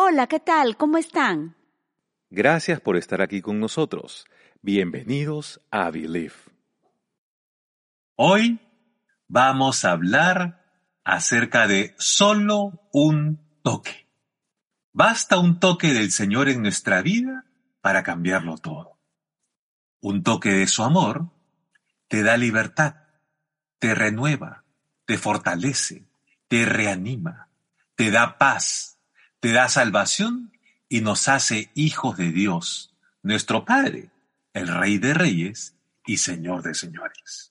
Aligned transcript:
Hola, 0.00 0.28
¿qué 0.28 0.38
tal? 0.38 0.76
¿Cómo 0.76 0.96
están? 0.96 1.56
Gracias 2.30 2.80
por 2.80 2.96
estar 2.96 3.20
aquí 3.20 3.42
con 3.42 3.58
nosotros. 3.58 4.26
Bienvenidos 4.62 5.60
a 5.72 5.90
Believe. 5.90 6.36
Hoy 8.14 8.60
vamos 9.26 9.84
a 9.84 9.90
hablar 9.90 10.64
acerca 11.02 11.66
de 11.66 11.96
solo 11.98 12.88
un 12.92 13.60
toque. 13.64 14.08
Basta 14.92 15.36
un 15.36 15.58
toque 15.58 15.92
del 15.92 16.12
Señor 16.12 16.48
en 16.48 16.62
nuestra 16.62 17.02
vida 17.02 17.46
para 17.80 18.04
cambiarlo 18.04 18.56
todo. 18.56 19.00
Un 20.00 20.22
toque 20.22 20.52
de 20.52 20.68
su 20.68 20.84
amor 20.84 21.32
te 22.06 22.22
da 22.22 22.36
libertad, 22.36 22.94
te 23.80 23.96
renueva, 23.96 24.64
te 25.06 25.18
fortalece, 25.18 26.08
te 26.46 26.66
reanima, 26.66 27.50
te 27.96 28.12
da 28.12 28.38
paz, 28.38 28.97
te 29.40 29.52
da 29.52 29.68
salvación 29.68 30.52
y 30.88 31.00
nos 31.00 31.28
hace 31.28 31.70
hijos 31.74 32.16
de 32.16 32.32
Dios, 32.32 32.94
nuestro 33.22 33.64
Padre, 33.64 34.10
el 34.52 34.68
Rey 34.68 34.98
de 34.98 35.14
Reyes 35.14 35.74
y 36.06 36.16
Señor 36.16 36.62
de 36.62 36.74
Señores. 36.74 37.50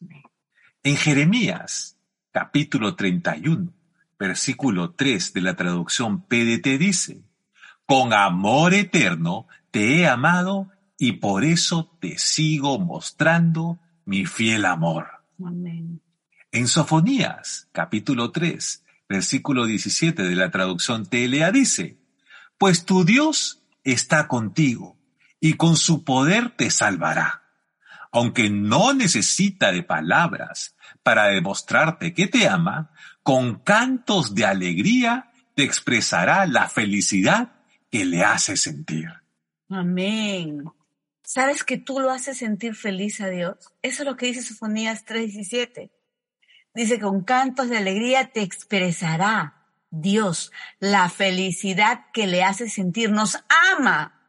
En 0.83 0.97
Jeremías, 0.97 1.97
capítulo 2.31 2.95
31, 2.95 3.71
versículo 4.19 4.91
3 4.91 5.33
de 5.33 5.41
la 5.41 5.55
traducción 5.55 6.21
PDT 6.23 6.77
dice, 6.77 7.21
Con 7.85 8.13
amor 8.13 8.73
eterno 8.73 9.47
te 9.71 9.99
he 9.99 10.07
amado 10.07 10.69
y 10.97 11.13
por 11.13 11.43
eso 11.43 11.95
te 11.99 12.17
sigo 12.17 12.79
mostrando 12.79 13.79
mi 14.05 14.25
fiel 14.25 14.65
amor. 14.65 15.07
Amén. 15.39 16.01
En 16.51 16.67
Sofonías, 16.67 17.67
capítulo 17.71 18.31
3, 18.31 18.83
versículo 19.07 19.65
17 19.65 20.23
de 20.23 20.35
la 20.35 20.51
traducción 20.51 21.05
TLA 21.05 21.51
dice, 21.51 21.97
Pues 22.57 22.85
tu 22.85 23.03
Dios 23.03 23.63
está 23.83 24.27
contigo 24.27 24.97
y 25.39 25.53
con 25.53 25.77
su 25.77 26.03
poder 26.03 26.55
te 26.55 26.69
salvará. 26.69 27.43
Aunque 28.11 28.49
no 28.49 28.93
necesita 28.93 29.71
de 29.71 29.83
palabras 29.83 30.75
para 31.03 31.27
demostrarte 31.27 32.13
que 32.13 32.27
te 32.27 32.47
ama, 32.47 32.91
con 33.23 33.59
cantos 33.59 34.33
de 34.33 34.45
alegría 34.45 35.31
te 35.55 35.63
expresará 35.63 36.45
la 36.45 36.69
felicidad 36.69 37.51
que 37.91 38.05
le 38.05 38.23
hace 38.23 38.57
sentir. 38.57 39.11
Amén. 39.69 40.63
¿Sabes 41.23 41.63
que 41.63 41.77
tú 41.77 41.99
lo 41.99 42.11
haces 42.11 42.37
sentir 42.37 42.73
feliz 42.75 43.19
a 43.19 43.27
Dios? 43.27 43.57
Eso 43.81 44.03
es 44.03 44.09
lo 44.09 44.15
que 44.15 44.27
dice 44.27 44.41
Sofonías 44.41 45.05
3:17. 45.05 45.91
Dice, 46.77 46.99
con 46.99 47.23
cantos 47.23 47.69
de 47.69 47.77
alegría 47.77 48.29
te 48.31 48.41
expresará 48.41 49.65
Dios 49.89 50.51
la 50.77 51.09
felicidad 51.09 52.05
que 52.13 52.27
le 52.27 52.43
hace 52.43 52.69
sentir. 52.69 53.09
Nos 53.09 53.39
ama. 53.73 54.21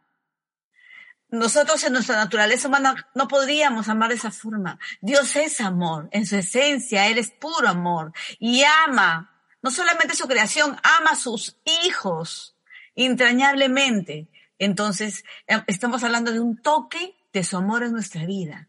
Nosotros 1.29 1.85
en 1.85 1.93
nuestra 1.93 2.17
naturaleza 2.17 2.69
humana 2.69 3.07
no 3.15 3.29
podríamos 3.29 3.91
amar 3.91 4.09
de 4.09 4.15
esa 4.15 4.31
forma. 4.31 4.79
Dios 5.03 5.37
es 5.37 5.61
amor. 5.61 6.09
En 6.11 6.25
su 6.25 6.37
esencia, 6.37 7.09
Él 7.09 7.19
es 7.19 7.31
puro 7.33 7.69
amor. 7.69 8.15
Y 8.39 8.63
ama, 8.87 9.31
no 9.61 9.71
solamente 9.71 10.17
su 10.17 10.27
creación, 10.27 10.71
ama 10.83 11.11
a 11.11 11.17
sus 11.17 11.59
hijos 11.85 12.57
entrañablemente. 12.95 14.31
Entonces, 14.59 15.23
eh, 15.49 15.63
estamos 15.67 16.03
hablando 16.03 16.33
de 16.33 16.41
un 16.41 16.57
toque 16.57 17.15
de 17.31 17.45
su 17.45 17.59
amor 17.59 17.83
en 17.83 17.93
nuestra 17.93 18.25
vida. 18.25 18.69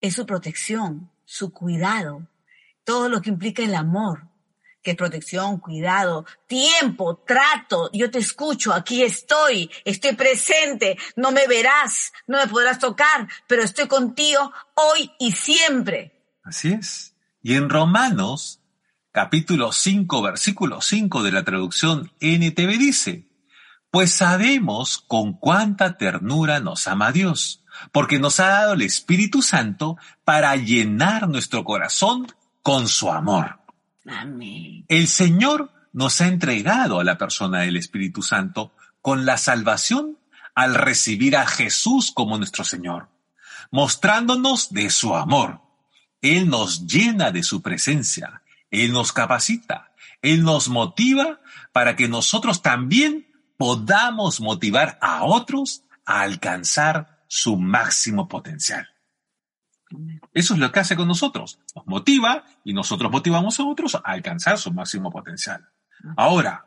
Es 0.00 0.14
su 0.14 0.24
protección, 0.24 1.10
su 1.26 1.52
cuidado, 1.52 2.28
todo 2.84 3.08
lo 3.08 3.20
que 3.20 3.30
implica 3.30 3.62
el 3.62 3.74
amor, 3.74 4.28
que 4.82 4.92
es 4.92 4.96
protección, 4.96 5.58
cuidado, 5.58 6.26
tiempo, 6.46 7.22
trato, 7.26 7.90
yo 7.92 8.10
te 8.10 8.18
escucho, 8.18 8.72
aquí 8.72 9.02
estoy, 9.02 9.70
estoy 9.84 10.14
presente, 10.14 10.98
no 11.16 11.30
me 11.30 11.46
verás, 11.46 12.12
no 12.26 12.38
me 12.38 12.48
podrás 12.48 12.78
tocar, 12.78 13.28
pero 13.46 13.62
estoy 13.62 13.86
contigo 13.86 14.52
hoy 14.74 15.10
y 15.20 15.32
siempre. 15.32 16.12
Así 16.42 16.72
es. 16.72 17.14
Y 17.42 17.54
en 17.54 17.70
Romanos, 17.70 18.60
capítulo 19.12 19.72
5, 19.72 20.22
versículo 20.22 20.80
5 20.80 21.22
de 21.22 21.32
la 21.32 21.44
traducción 21.44 22.12
NTV 22.20 22.78
dice, 22.78 23.28
pues 23.90 24.12
sabemos 24.12 24.98
con 25.06 25.34
cuánta 25.34 25.98
ternura 25.98 26.60
nos 26.60 26.88
ama 26.88 27.12
Dios, 27.12 27.64
porque 27.92 28.18
nos 28.18 28.40
ha 28.40 28.48
dado 28.48 28.72
el 28.72 28.82
Espíritu 28.82 29.42
Santo 29.42 29.96
para 30.24 30.56
llenar 30.56 31.28
nuestro 31.28 31.62
corazón 31.62 32.26
con 32.62 32.88
su 32.88 33.10
amor. 33.10 33.60
Amén. 34.06 34.84
El 34.88 35.08
Señor 35.08 35.70
nos 35.92 36.20
ha 36.20 36.28
entregado 36.28 37.00
a 37.00 37.04
la 37.04 37.18
persona 37.18 37.60
del 37.60 37.76
Espíritu 37.76 38.22
Santo 38.22 38.72
con 39.00 39.26
la 39.26 39.36
salvación 39.36 40.18
al 40.54 40.74
recibir 40.74 41.36
a 41.36 41.46
Jesús 41.46 42.12
como 42.12 42.38
nuestro 42.38 42.64
Señor, 42.64 43.08
mostrándonos 43.70 44.72
de 44.72 44.90
su 44.90 45.14
amor. 45.14 45.60
Él 46.20 46.48
nos 46.48 46.86
llena 46.86 47.30
de 47.30 47.42
su 47.42 47.62
presencia, 47.62 48.42
Él 48.70 48.92
nos 48.92 49.12
capacita, 49.12 49.92
Él 50.20 50.44
nos 50.44 50.68
motiva 50.68 51.40
para 51.72 51.96
que 51.96 52.08
nosotros 52.08 52.62
también 52.62 53.26
podamos 53.56 54.40
motivar 54.40 54.98
a 55.00 55.24
otros 55.24 55.84
a 56.04 56.22
alcanzar 56.22 57.24
su 57.28 57.56
máximo 57.56 58.28
potencial. 58.28 58.91
Eso 60.34 60.54
es 60.54 60.60
lo 60.60 60.72
que 60.72 60.80
hace 60.80 60.96
con 60.96 61.08
nosotros. 61.08 61.58
Nos 61.74 61.86
motiva 61.86 62.44
y 62.64 62.72
nosotros 62.72 63.10
motivamos 63.10 63.58
a 63.60 63.64
otros 63.64 63.94
a 63.94 64.00
alcanzar 64.04 64.58
su 64.58 64.72
máximo 64.72 65.10
potencial. 65.10 65.68
Ahora, 66.16 66.66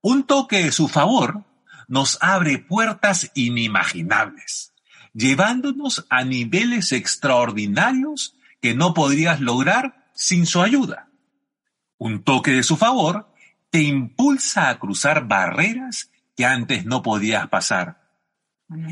un 0.00 0.24
toque 0.24 0.64
de 0.64 0.72
su 0.72 0.88
favor 0.88 1.44
nos 1.88 2.18
abre 2.20 2.58
puertas 2.58 3.30
inimaginables, 3.34 4.74
llevándonos 5.14 6.06
a 6.10 6.24
niveles 6.24 6.92
extraordinarios 6.92 8.36
que 8.60 8.74
no 8.74 8.94
podrías 8.94 9.40
lograr 9.40 10.10
sin 10.14 10.46
su 10.46 10.60
ayuda. 10.60 11.08
Un 11.96 12.22
toque 12.22 12.52
de 12.52 12.62
su 12.62 12.76
favor 12.76 13.32
te 13.70 13.82
impulsa 13.82 14.68
a 14.68 14.78
cruzar 14.78 15.26
barreras 15.26 16.10
que 16.36 16.44
antes 16.44 16.84
no 16.84 17.02
podías 17.02 17.48
pasar. 17.48 18.08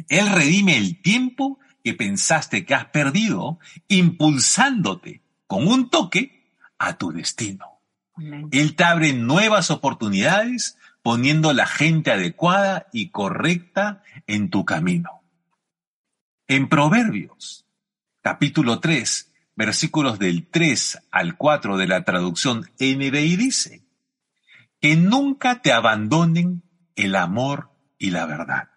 Él 0.09 0.29
redime 0.31 0.77
el 0.77 1.01
tiempo 1.03 1.59
que 1.87 1.95
pensaste 1.95 2.67
que 2.67 2.75
has 2.75 2.87
perdido, 2.87 3.61
impulsándote 3.87 5.23
con 5.47 5.69
un 5.69 5.89
toque 5.89 6.51
a 6.79 6.99
tu 6.99 7.13
destino. 7.13 7.79
Él 8.51 8.75
te 8.75 8.83
abre 8.83 9.13
nuevas 9.13 9.71
oportunidades 9.71 10.77
poniendo 11.01 11.53
la 11.53 11.65
gente 11.65 12.11
adecuada 12.11 12.89
y 12.93 13.11
correcta 13.11 14.03
en 14.27 14.51
tu 14.51 14.65
camino. 14.65 15.23
En 16.49 16.69
Proverbios, 16.69 17.67
capítulo 18.21 18.81
3, 18.81 19.33
versículos 19.55 20.19
del 20.19 20.49
3 20.49 21.05
al 21.13 21.37
4 21.37 21.77
de 21.77 21.87
la 21.87 22.03
traducción 22.03 22.69
NBI 22.81 23.37
dice, 23.37 23.85
que 24.81 24.97
nunca 24.97 25.63
te 25.63 25.73
abandonen 25.73 26.65
el 26.97 27.15
amor 27.15 27.71
y 27.97 28.11
la 28.11 28.27
verdad. 28.27 28.71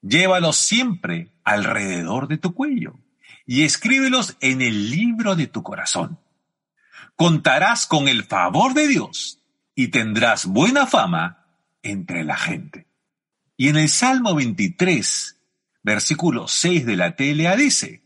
Llévalos 0.00 0.56
siempre 0.56 1.33
alrededor 1.44 2.28
de 2.28 2.38
tu 2.38 2.54
cuello 2.54 2.98
y 3.46 3.64
escríbelos 3.64 4.36
en 4.40 4.62
el 4.62 4.90
libro 4.90 5.36
de 5.36 5.46
tu 5.46 5.62
corazón. 5.62 6.18
Contarás 7.16 7.86
con 7.86 8.08
el 8.08 8.24
favor 8.24 8.74
de 8.74 8.88
Dios 8.88 9.40
y 9.74 9.88
tendrás 9.88 10.46
buena 10.46 10.86
fama 10.86 11.46
entre 11.82 12.24
la 12.24 12.36
gente. 12.36 12.86
Y 13.56 13.68
en 13.68 13.76
el 13.76 13.88
Salmo 13.88 14.34
23, 14.34 15.38
versículo 15.82 16.48
6 16.48 16.86
de 16.86 16.96
la 16.96 17.14
TLA 17.14 17.56
dice, 17.56 18.02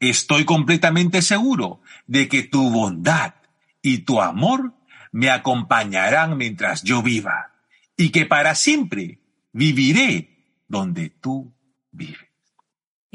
Estoy 0.00 0.44
completamente 0.44 1.22
seguro 1.22 1.80
de 2.06 2.28
que 2.28 2.42
tu 2.42 2.70
bondad 2.70 3.34
y 3.82 3.98
tu 3.98 4.20
amor 4.20 4.74
me 5.12 5.30
acompañarán 5.30 6.36
mientras 6.36 6.82
yo 6.82 7.02
viva 7.02 7.52
y 7.96 8.10
que 8.10 8.26
para 8.26 8.54
siempre 8.54 9.20
viviré 9.52 10.62
donde 10.68 11.10
tú 11.10 11.54
vives. 11.92 12.25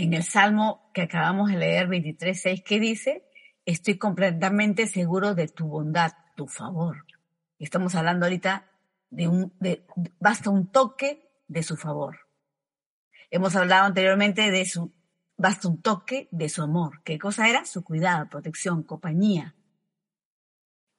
En 0.01 0.15
el 0.15 0.23
Salmo 0.23 0.89
que 0.95 1.03
acabamos 1.03 1.51
de 1.51 1.57
leer, 1.57 1.87
23.6, 1.87 2.63
¿qué 2.63 2.79
dice? 2.79 3.23
Estoy 3.67 3.99
completamente 3.99 4.87
seguro 4.87 5.35
de 5.35 5.47
tu 5.47 5.67
bondad, 5.67 6.13
tu 6.35 6.47
favor. 6.47 7.05
Estamos 7.59 7.93
hablando 7.93 8.25
ahorita 8.25 8.67
de 9.11 9.27
un, 9.27 9.53
de, 9.59 9.85
basta 10.19 10.49
un 10.49 10.71
toque 10.71 11.29
de 11.47 11.61
su 11.61 11.77
favor. 11.77 12.17
Hemos 13.29 13.55
hablado 13.55 13.85
anteriormente 13.85 14.49
de 14.49 14.65
su, 14.65 14.91
basta 15.37 15.67
un 15.67 15.83
toque 15.83 16.27
de 16.31 16.49
su 16.49 16.63
amor. 16.63 17.03
¿Qué 17.03 17.19
cosa 17.19 17.47
era? 17.47 17.63
Su 17.65 17.83
cuidado, 17.83 18.27
protección, 18.27 18.81
compañía. 18.81 19.53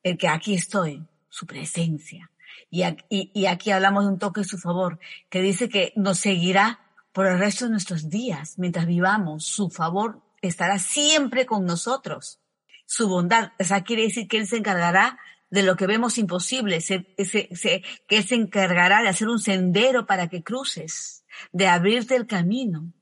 El 0.04 0.16
que 0.16 0.28
aquí 0.28 0.54
estoy, 0.54 1.04
su 1.28 1.44
presencia. 1.44 2.30
Y 2.70 2.84
aquí, 2.84 3.32
y 3.34 3.46
aquí 3.46 3.72
hablamos 3.72 4.04
de 4.04 4.12
un 4.12 4.20
toque 4.20 4.42
de 4.42 4.46
su 4.46 4.58
favor, 4.58 5.00
que 5.28 5.42
dice 5.42 5.68
que 5.68 5.92
nos 5.96 6.18
seguirá 6.18 6.78
por 7.12 7.26
el 7.26 7.38
resto 7.38 7.66
de 7.66 7.72
nuestros 7.72 8.08
días, 8.08 8.58
mientras 8.58 8.86
vivamos. 8.86 9.44
Su 9.44 9.70
favor 9.70 10.22
estará 10.40 10.78
siempre 10.78 11.46
con 11.46 11.64
nosotros. 11.64 12.40
Su 12.86 13.08
bondad, 13.08 13.52
o 13.58 13.64
sea, 13.64 13.84
quiere 13.84 14.02
decir 14.02 14.28
que 14.28 14.38
Él 14.38 14.46
se 14.46 14.56
encargará 14.56 15.18
de 15.50 15.62
lo 15.62 15.76
que 15.76 15.86
vemos 15.86 16.18
imposible, 16.18 16.78
que 16.80 17.84
Él 18.08 18.24
se 18.24 18.34
encargará 18.34 19.02
de 19.02 19.08
hacer 19.08 19.28
un 19.28 19.38
sendero 19.38 20.06
para 20.06 20.28
que 20.28 20.42
cruces, 20.42 21.24
de 21.52 21.68
abrirte 21.68 22.16
el 22.16 22.26
camino, 22.26 22.92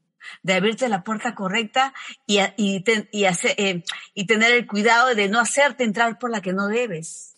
de 0.43 0.55
abrirte 0.55 0.89
la 0.89 1.05
puerta 1.05 1.35
correcta 1.35 1.95
y, 2.27 2.41
y, 2.57 2.85
eh, 2.87 3.85
y 4.15 4.27
tener 4.27 4.53
el 4.53 4.67
cuidado 4.67 5.15
de 5.15 5.29
no 5.29 5.41
hacerte 5.41 5.85
entrar 5.85 6.19
por 6.19 6.31
la 6.31 6.41
que 6.41 6.53
no 6.53 6.67
debes, 6.67 7.37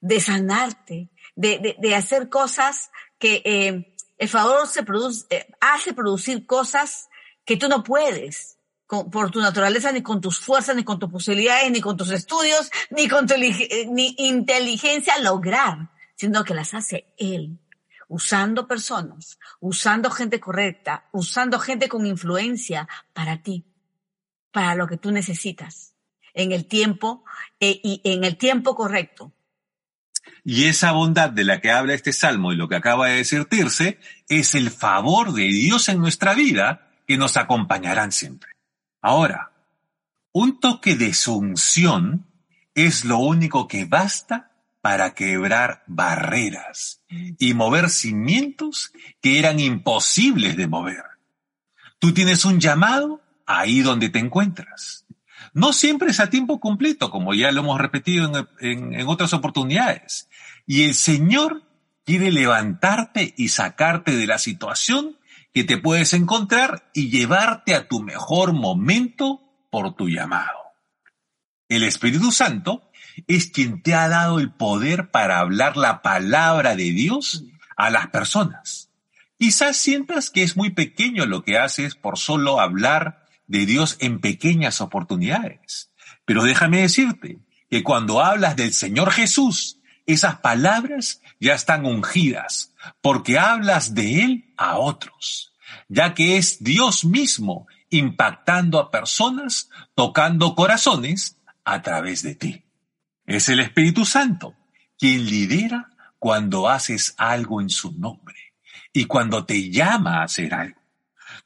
de 0.00 0.20
sanarte, 0.20 1.10
de, 1.34 1.76
de, 1.78 1.94
hacer 1.94 2.28
cosas 2.28 2.90
que 3.18 3.42
eh, 3.44 3.95
el 4.18 4.28
favor 4.28 4.66
se 4.66 4.82
produce, 4.82 5.26
eh, 5.30 5.46
hace 5.60 5.92
producir 5.92 6.46
cosas 6.46 7.08
que 7.44 7.56
tú 7.56 7.68
no 7.68 7.82
puedes 7.82 8.56
por 8.86 9.30
tu 9.30 9.40
naturaleza, 9.40 9.90
ni 9.90 10.02
con 10.02 10.20
tus 10.20 10.38
fuerzas, 10.38 10.76
ni 10.76 10.84
con 10.84 10.98
tus 10.98 11.10
posibilidades, 11.10 11.70
ni 11.70 11.80
con 11.80 11.96
tus 11.96 12.10
estudios, 12.12 12.70
ni 12.90 13.08
con 13.08 13.26
tu 13.26 13.34
ni 13.36 14.14
inteligencia 14.18 15.18
lograr, 15.18 15.90
sino 16.14 16.44
que 16.44 16.54
las 16.54 16.72
hace 16.72 17.12
Él, 17.18 17.58
usando 18.08 18.68
personas, 18.68 19.38
usando 19.58 20.10
gente 20.10 20.38
correcta, 20.38 21.08
usando 21.12 21.58
gente 21.58 21.88
con 21.88 22.06
influencia 22.06 22.88
para 23.12 23.42
ti, 23.42 23.64
para 24.52 24.76
lo 24.76 24.86
que 24.86 24.98
tú 24.98 25.10
necesitas, 25.10 25.94
en 26.32 26.52
el 26.52 26.66
tiempo 26.66 27.24
eh, 27.58 27.80
y 27.82 28.00
en 28.04 28.22
el 28.22 28.36
tiempo 28.36 28.76
correcto. 28.76 29.32
Y 30.48 30.66
esa 30.66 30.92
bondad 30.92 31.30
de 31.30 31.42
la 31.42 31.60
que 31.60 31.72
habla 31.72 31.92
este 31.92 32.12
salmo 32.12 32.52
y 32.52 32.56
lo 32.56 32.68
que 32.68 32.76
acaba 32.76 33.08
de 33.08 33.16
decir 33.16 33.46
Tirce 33.46 33.98
es 34.28 34.54
el 34.54 34.70
favor 34.70 35.32
de 35.32 35.42
Dios 35.42 35.88
en 35.88 35.98
nuestra 35.98 36.34
vida 36.34 36.88
que 37.04 37.18
nos 37.18 37.36
acompañarán 37.36 38.12
siempre. 38.12 38.50
Ahora, 39.02 39.50
un 40.30 40.60
toque 40.60 40.94
de 40.94 41.14
su 41.14 41.34
unción 41.34 42.26
es 42.76 43.04
lo 43.04 43.18
único 43.18 43.66
que 43.66 43.86
basta 43.86 44.52
para 44.80 45.14
quebrar 45.14 45.82
barreras 45.88 47.02
y 47.08 47.52
mover 47.54 47.90
cimientos 47.90 48.92
que 49.20 49.40
eran 49.40 49.58
imposibles 49.58 50.56
de 50.56 50.68
mover. 50.68 51.02
Tú 51.98 52.14
tienes 52.14 52.44
un 52.44 52.60
llamado 52.60 53.20
ahí 53.46 53.80
donde 53.80 54.10
te 54.10 54.20
encuentras. 54.20 55.06
No 55.54 55.72
siempre 55.72 56.10
es 56.10 56.20
a 56.20 56.30
tiempo 56.30 56.60
completo, 56.60 57.10
como 57.10 57.34
ya 57.34 57.50
lo 57.50 57.62
hemos 57.62 57.80
repetido 57.80 58.46
en, 58.60 58.94
en 58.94 59.08
otras 59.08 59.32
oportunidades. 59.32 60.28
Y 60.66 60.82
el 60.84 60.94
Señor 60.94 61.62
quiere 62.04 62.30
levantarte 62.32 63.34
y 63.36 63.48
sacarte 63.48 64.16
de 64.16 64.26
la 64.26 64.38
situación 64.38 65.16
que 65.54 65.64
te 65.64 65.78
puedes 65.78 66.12
encontrar 66.12 66.90
y 66.92 67.08
llevarte 67.08 67.74
a 67.74 67.88
tu 67.88 68.02
mejor 68.02 68.52
momento 68.52 69.40
por 69.70 69.94
tu 69.94 70.08
llamado. 70.08 70.58
El 71.68 71.82
Espíritu 71.82 72.30
Santo 72.30 72.90
es 73.26 73.50
quien 73.50 73.82
te 73.82 73.94
ha 73.94 74.08
dado 74.08 74.38
el 74.38 74.52
poder 74.52 75.10
para 75.10 75.38
hablar 75.38 75.76
la 75.76 76.02
palabra 76.02 76.76
de 76.76 76.92
Dios 76.92 77.44
a 77.76 77.90
las 77.90 78.08
personas. 78.08 78.90
Quizás 79.38 79.76
sientas 79.76 80.30
que 80.30 80.42
es 80.42 80.56
muy 80.56 80.70
pequeño 80.70 81.26
lo 81.26 81.42
que 81.42 81.58
haces 81.58 81.94
por 81.94 82.18
solo 82.18 82.60
hablar 82.60 83.24
de 83.46 83.66
Dios 83.66 83.96
en 84.00 84.20
pequeñas 84.20 84.80
oportunidades. 84.80 85.90
Pero 86.24 86.42
déjame 86.42 86.82
decirte 86.82 87.38
que 87.70 87.82
cuando 87.82 88.22
hablas 88.22 88.56
del 88.56 88.72
Señor 88.72 89.10
Jesús, 89.10 89.75
esas 90.06 90.38
palabras 90.38 91.20
ya 91.40 91.54
están 91.54 91.84
ungidas, 91.84 92.72
porque 93.00 93.38
hablas 93.38 93.94
de 93.94 94.22
Él 94.22 94.54
a 94.56 94.78
otros, 94.78 95.52
ya 95.88 96.14
que 96.14 96.36
es 96.36 96.62
Dios 96.62 97.04
mismo 97.04 97.66
impactando 97.90 98.78
a 98.78 98.90
personas, 98.90 99.68
tocando 99.94 100.54
corazones 100.54 101.38
a 101.64 101.82
través 101.82 102.22
de 102.22 102.34
ti. 102.34 102.64
Es 103.26 103.48
el 103.48 103.60
Espíritu 103.60 104.04
Santo 104.04 104.54
quien 104.98 105.26
lidera 105.26 105.90
cuando 106.18 106.68
haces 106.68 107.14
algo 107.18 107.60
en 107.60 107.70
su 107.70 107.92
nombre 107.92 108.54
y 108.92 109.04
cuando 109.04 109.44
te 109.44 109.70
llama 109.70 110.20
a 110.20 110.24
hacer 110.24 110.54
algo. 110.54 110.80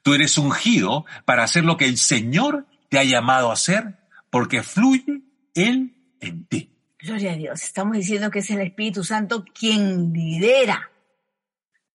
Tú 0.03 0.13
eres 0.13 0.37
ungido 0.37 1.05
para 1.25 1.43
hacer 1.43 1.65
lo 1.65 1.77
que 1.77 1.85
el 1.85 1.97
Señor 1.97 2.67
te 2.89 2.97
ha 2.97 3.03
llamado 3.03 3.49
a 3.49 3.53
hacer 3.53 3.99
porque 4.29 4.63
fluye 4.63 5.21
Él 5.53 5.95
en 6.19 6.45
ti. 6.45 6.71
Gloria 7.01 7.31
a 7.31 7.35
Dios. 7.35 7.63
Estamos 7.63 7.97
diciendo 7.97 8.29
que 8.29 8.39
es 8.39 8.49
el 8.51 8.61
Espíritu 8.61 9.03
Santo 9.03 9.43
quien 9.43 10.13
lidera. 10.13 10.91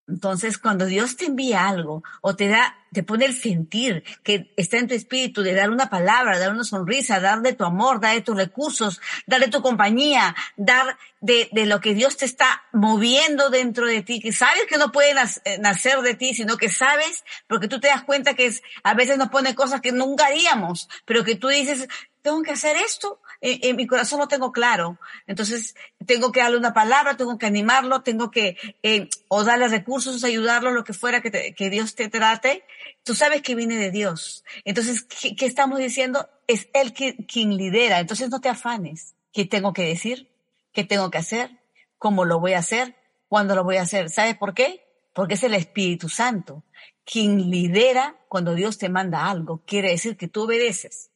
Entonces, 0.09 0.59
cuando 0.59 0.87
Dios 0.87 1.17
te 1.17 1.27
envía 1.27 1.69
algo 1.69 2.03
o 2.21 2.35
te 2.37 2.49
da, 2.49 2.77
te 2.93 3.03
pone 3.03 3.25
el 3.25 3.35
sentir 3.35 4.05
que 4.23 4.53
está 4.57 4.79
en 4.79 4.87
tu 4.87 4.95
espíritu 4.95 5.43
de 5.43 5.55
dar 5.55 5.71
una 5.71 5.91
palabra, 5.91 6.39
dar 6.39 6.53
una 6.53 6.63
sonrisa, 6.63 7.19
dar 7.19 7.41
de 7.41 7.55
tu 7.55 7.65
amor, 7.65 8.01
dar 8.01 8.15
de 8.15 8.21
tus 8.21 8.37
recursos, 8.37 9.01
dar 9.27 9.41
de 9.41 9.49
tu 9.49 9.63
compañía, 9.63 10.35
dar 10.57 10.97
de, 11.21 11.49
de 11.53 11.67
lo 11.67 11.81
que 11.81 11.95
Dios 11.95 12.17
te 12.17 12.25
está 12.25 12.63
moviendo 12.73 13.51
dentro 13.51 13.87
de 13.87 14.03
ti, 14.03 14.21
que 14.21 14.33
sabes 14.33 14.67
que 14.69 14.79
no 14.79 14.93
puede 14.93 15.11
eh, 15.11 15.59
nacer 15.59 16.01
de 16.03 16.15
ti, 16.15 16.35
sino 16.35 16.57
que 16.57 16.69
sabes, 16.69 17.25
porque 17.49 17.69
tú 17.69 17.81
te 17.81 17.89
das 17.89 18.05
cuenta 18.05 18.35
que 18.35 18.53
a 18.85 18.95
veces 18.95 19.19
nos 19.19 19.29
pone 19.29 19.57
cosas 19.57 19.81
que 19.81 19.91
nunca 19.91 20.27
haríamos, 20.27 20.89
pero 21.05 21.25
que 21.25 21.35
tú 21.35 21.49
dices, 21.49 21.89
tengo 22.23 22.43
que 22.43 22.53
hacer 22.53 22.77
esto, 22.77 23.21
en, 23.41 23.77
mi 23.77 23.87
corazón 23.87 24.21
lo 24.21 24.29
tengo 24.29 24.53
claro. 24.53 24.99
Entonces, 25.27 25.75
tengo 26.07 26.33
que 26.33 26.41
darle 26.41 26.57
una 26.57 26.73
palabra, 26.73 27.17
tengo 27.17 27.39
que 27.39 27.47
animarlo, 27.47 28.03
tengo 28.03 28.31
que, 28.31 28.57
eh, 28.83 29.09
o 29.29 29.45
darle 29.45 29.69
recursos, 29.69 30.25
ayudarlo, 30.25 30.71
lo 30.71 30.85
que 30.85 30.93
fuera 30.93 31.21
que, 31.21 31.71
Dios 31.71 31.95
te 31.95 32.09
trate. 32.09 32.65
Tú 33.03 33.15
sabes 33.15 33.43
que 33.43 33.55
viene 33.55 33.77
de 33.77 33.91
Dios. 33.91 34.45
Entonces, 34.65 35.03
¿qué, 35.03 35.37
qué 35.37 35.47
estamos 35.47 35.79
diciendo? 35.79 36.29
Es 36.47 36.69
Él 36.75 36.93
quien 36.93 37.57
lidera. 37.57 38.01
Entonces, 38.01 38.31
no 38.31 38.41
te 38.41 38.49
afanes. 38.49 39.15
¿Qué 39.33 39.45
tengo 39.45 39.73
que 39.73 39.83
decir? 39.83 40.29
¿Qué 40.73 40.85
tengo 40.85 41.11
que 41.11 41.19
hacer? 41.19 41.51
¿Cómo 41.99 42.25
lo 42.25 42.41
voy 42.41 42.55
a 42.55 42.59
hacer? 42.59 42.97
¿Cuándo 43.29 43.55
lo 43.55 43.65
voy 43.65 43.77
a 43.77 43.83
hacer? 43.83 44.11
¿Sabes 44.11 44.37
por 44.37 44.55
qué? 44.55 44.87
Porque 45.13 45.35
es 45.35 45.43
el 45.43 45.55
Espíritu 45.55 46.09
Santo 46.09 46.63
quien 47.07 47.51
lidera 47.51 48.17
cuando 48.29 48.55
Dios 48.55 48.77
te 48.77 48.89
manda 48.89 49.31
algo. 49.31 49.63
Quiere 49.65 49.91
decir 49.91 50.17
que 50.17 50.29
tú 50.29 50.43
obedeces. 50.43 51.11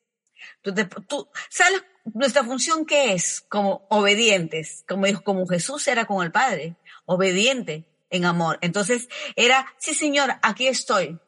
Tú, 0.63 0.75
tú, 1.07 1.29
¿Sabes 1.49 1.85
nuestra 2.15 2.45
función 2.45 2.87
qué 2.87 3.13
es? 3.13 3.41
Como 3.49 3.87
obedientes, 3.91 4.85
como, 4.89 5.07
como 5.23 5.47
Jesús 5.47 5.87
era 5.89 6.07
con 6.07 6.25
el 6.25 6.33
Padre, 6.33 6.77
obediente 7.07 7.87
en 8.11 8.25
amor. 8.25 8.59
Entonces 8.61 9.09
era, 9.37 9.67
sí 9.79 9.95
Señor, 9.95 10.35
aquí 10.43 10.67
estoy. 10.67 11.19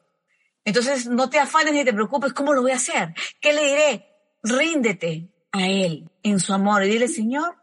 Entonces 0.65 1.07
no 1.07 1.29
te 1.29 1.39
afanes 1.39 1.73
ni 1.73 1.83
te 1.83 1.93
preocupes, 1.93 2.33
¿cómo 2.33 2.53
lo 2.53 2.61
voy 2.61 2.71
a 2.71 2.77
hacer? 2.77 3.13
¿Qué 3.41 3.53
le 3.53 3.65
diré? 3.65 4.07
Ríndete 4.43 5.29
a 5.51 5.67
Él 5.67 6.09
en 6.23 6.39
su 6.39 6.53
amor 6.53 6.83
y 6.83 6.89
dile, 6.89 7.07
Señor, 7.07 7.57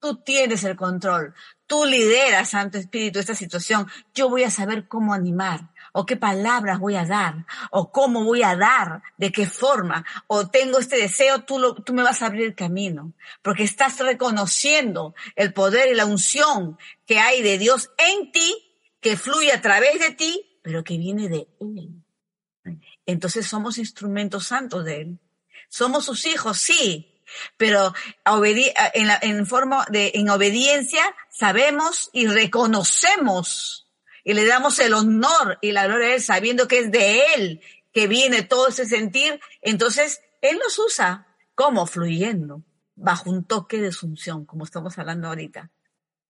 tú 0.00 0.22
tienes 0.22 0.64
el 0.64 0.76
control, 0.76 1.34
tú 1.66 1.84
lideras, 1.84 2.50
Santo 2.50 2.78
Espíritu, 2.78 3.18
esta 3.18 3.34
situación. 3.34 3.88
Yo 4.14 4.28
voy 4.28 4.44
a 4.44 4.50
saber 4.50 4.88
cómo 4.88 5.14
animar 5.14 5.70
o 5.96 6.04
qué 6.06 6.16
palabras 6.16 6.80
voy 6.80 6.96
a 6.96 7.04
dar, 7.04 7.46
o 7.70 7.92
cómo 7.92 8.24
voy 8.24 8.42
a 8.42 8.56
dar, 8.56 9.00
de 9.16 9.30
qué 9.30 9.46
forma, 9.46 10.04
o 10.26 10.48
tengo 10.48 10.80
este 10.80 10.96
deseo, 10.96 11.44
tú, 11.44 11.60
lo, 11.60 11.76
tú 11.76 11.94
me 11.94 12.02
vas 12.02 12.20
a 12.20 12.26
abrir 12.26 12.46
el 12.46 12.56
camino, 12.56 13.12
porque 13.42 13.62
estás 13.62 14.00
reconociendo 14.00 15.14
el 15.36 15.52
poder 15.52 15.92
y 15.92 15.94
la 15.94 16.04
unción 16.04 16.78
que 17.06 17.20
hay 17.20 17.42
de 17.42 17.58
Dios 17.58 17.92
en 17.96 18.32
ti, 18.32 18.76
que 19.00 19.16
fluye 19.16 19.52
a 19.52 19.62
través 19.62 20.00
de 20.00 20.10
ti, 20.10 20.58
pero 20.62 20.82
que 20.82 20.98
viene 20.98 21.28
de 21.28 21.46
Él. 21.60 22.02
Entonces 23.06 23.46
somos 23.46 23.78
instrumentos 23.78 24.46
santos 24.46 24.84
de 24.84 25.00
Él. 25.00 25.18
Somos 25.68 26.06
sus 26.06 26.26
hijos, 26.26 26.58
sí, 26.58 27.22
pero 27.56 27.94
en, 28.24 29.10
en 29.22 29.46
forma 29.46 29.86
de, 29.90 30.10
en 30.14 30.28
obediencia 30.28 31.02
sabemos 31.30 32.10
y 32.12 32.26
reconocemos 32.26 33.83
y 34.24 34.32
le 34.32 34.46
damos 34.46 34.78
el 34.78 34.94
honor 34.94 35.58
y 35.60 35.72
la 35.72 35.86
gloria 35.86 36.08
a 36.08 36.14
Él 36.14 36.22
sabiendo 36.22 36.66
que 36.66 36.80
es 36.80 36.90
de 36.90 37.34
Él 37.36 37.60
que 37.92 38.08
viene 38.08 38.42
todo 38.42 38.68
ese 38.68 38.86
sentir, 38.86 39.40
entonces 39.62 40.20
Él 40.40 40.58
nos 40.58 40.78
usa 40.78 41.28
como 41.54 41.86
fluyendo 41.86 42.64
bajo 42.96 43.30
un 43.30 43.44
toque 43.44 43.80
de 43.80 43.88
asunción, 43.88 44.44
como 44.44 44.64
estamos 44.64 44.98
hablando 44.98 45.28
ahorita. 45.28 45.70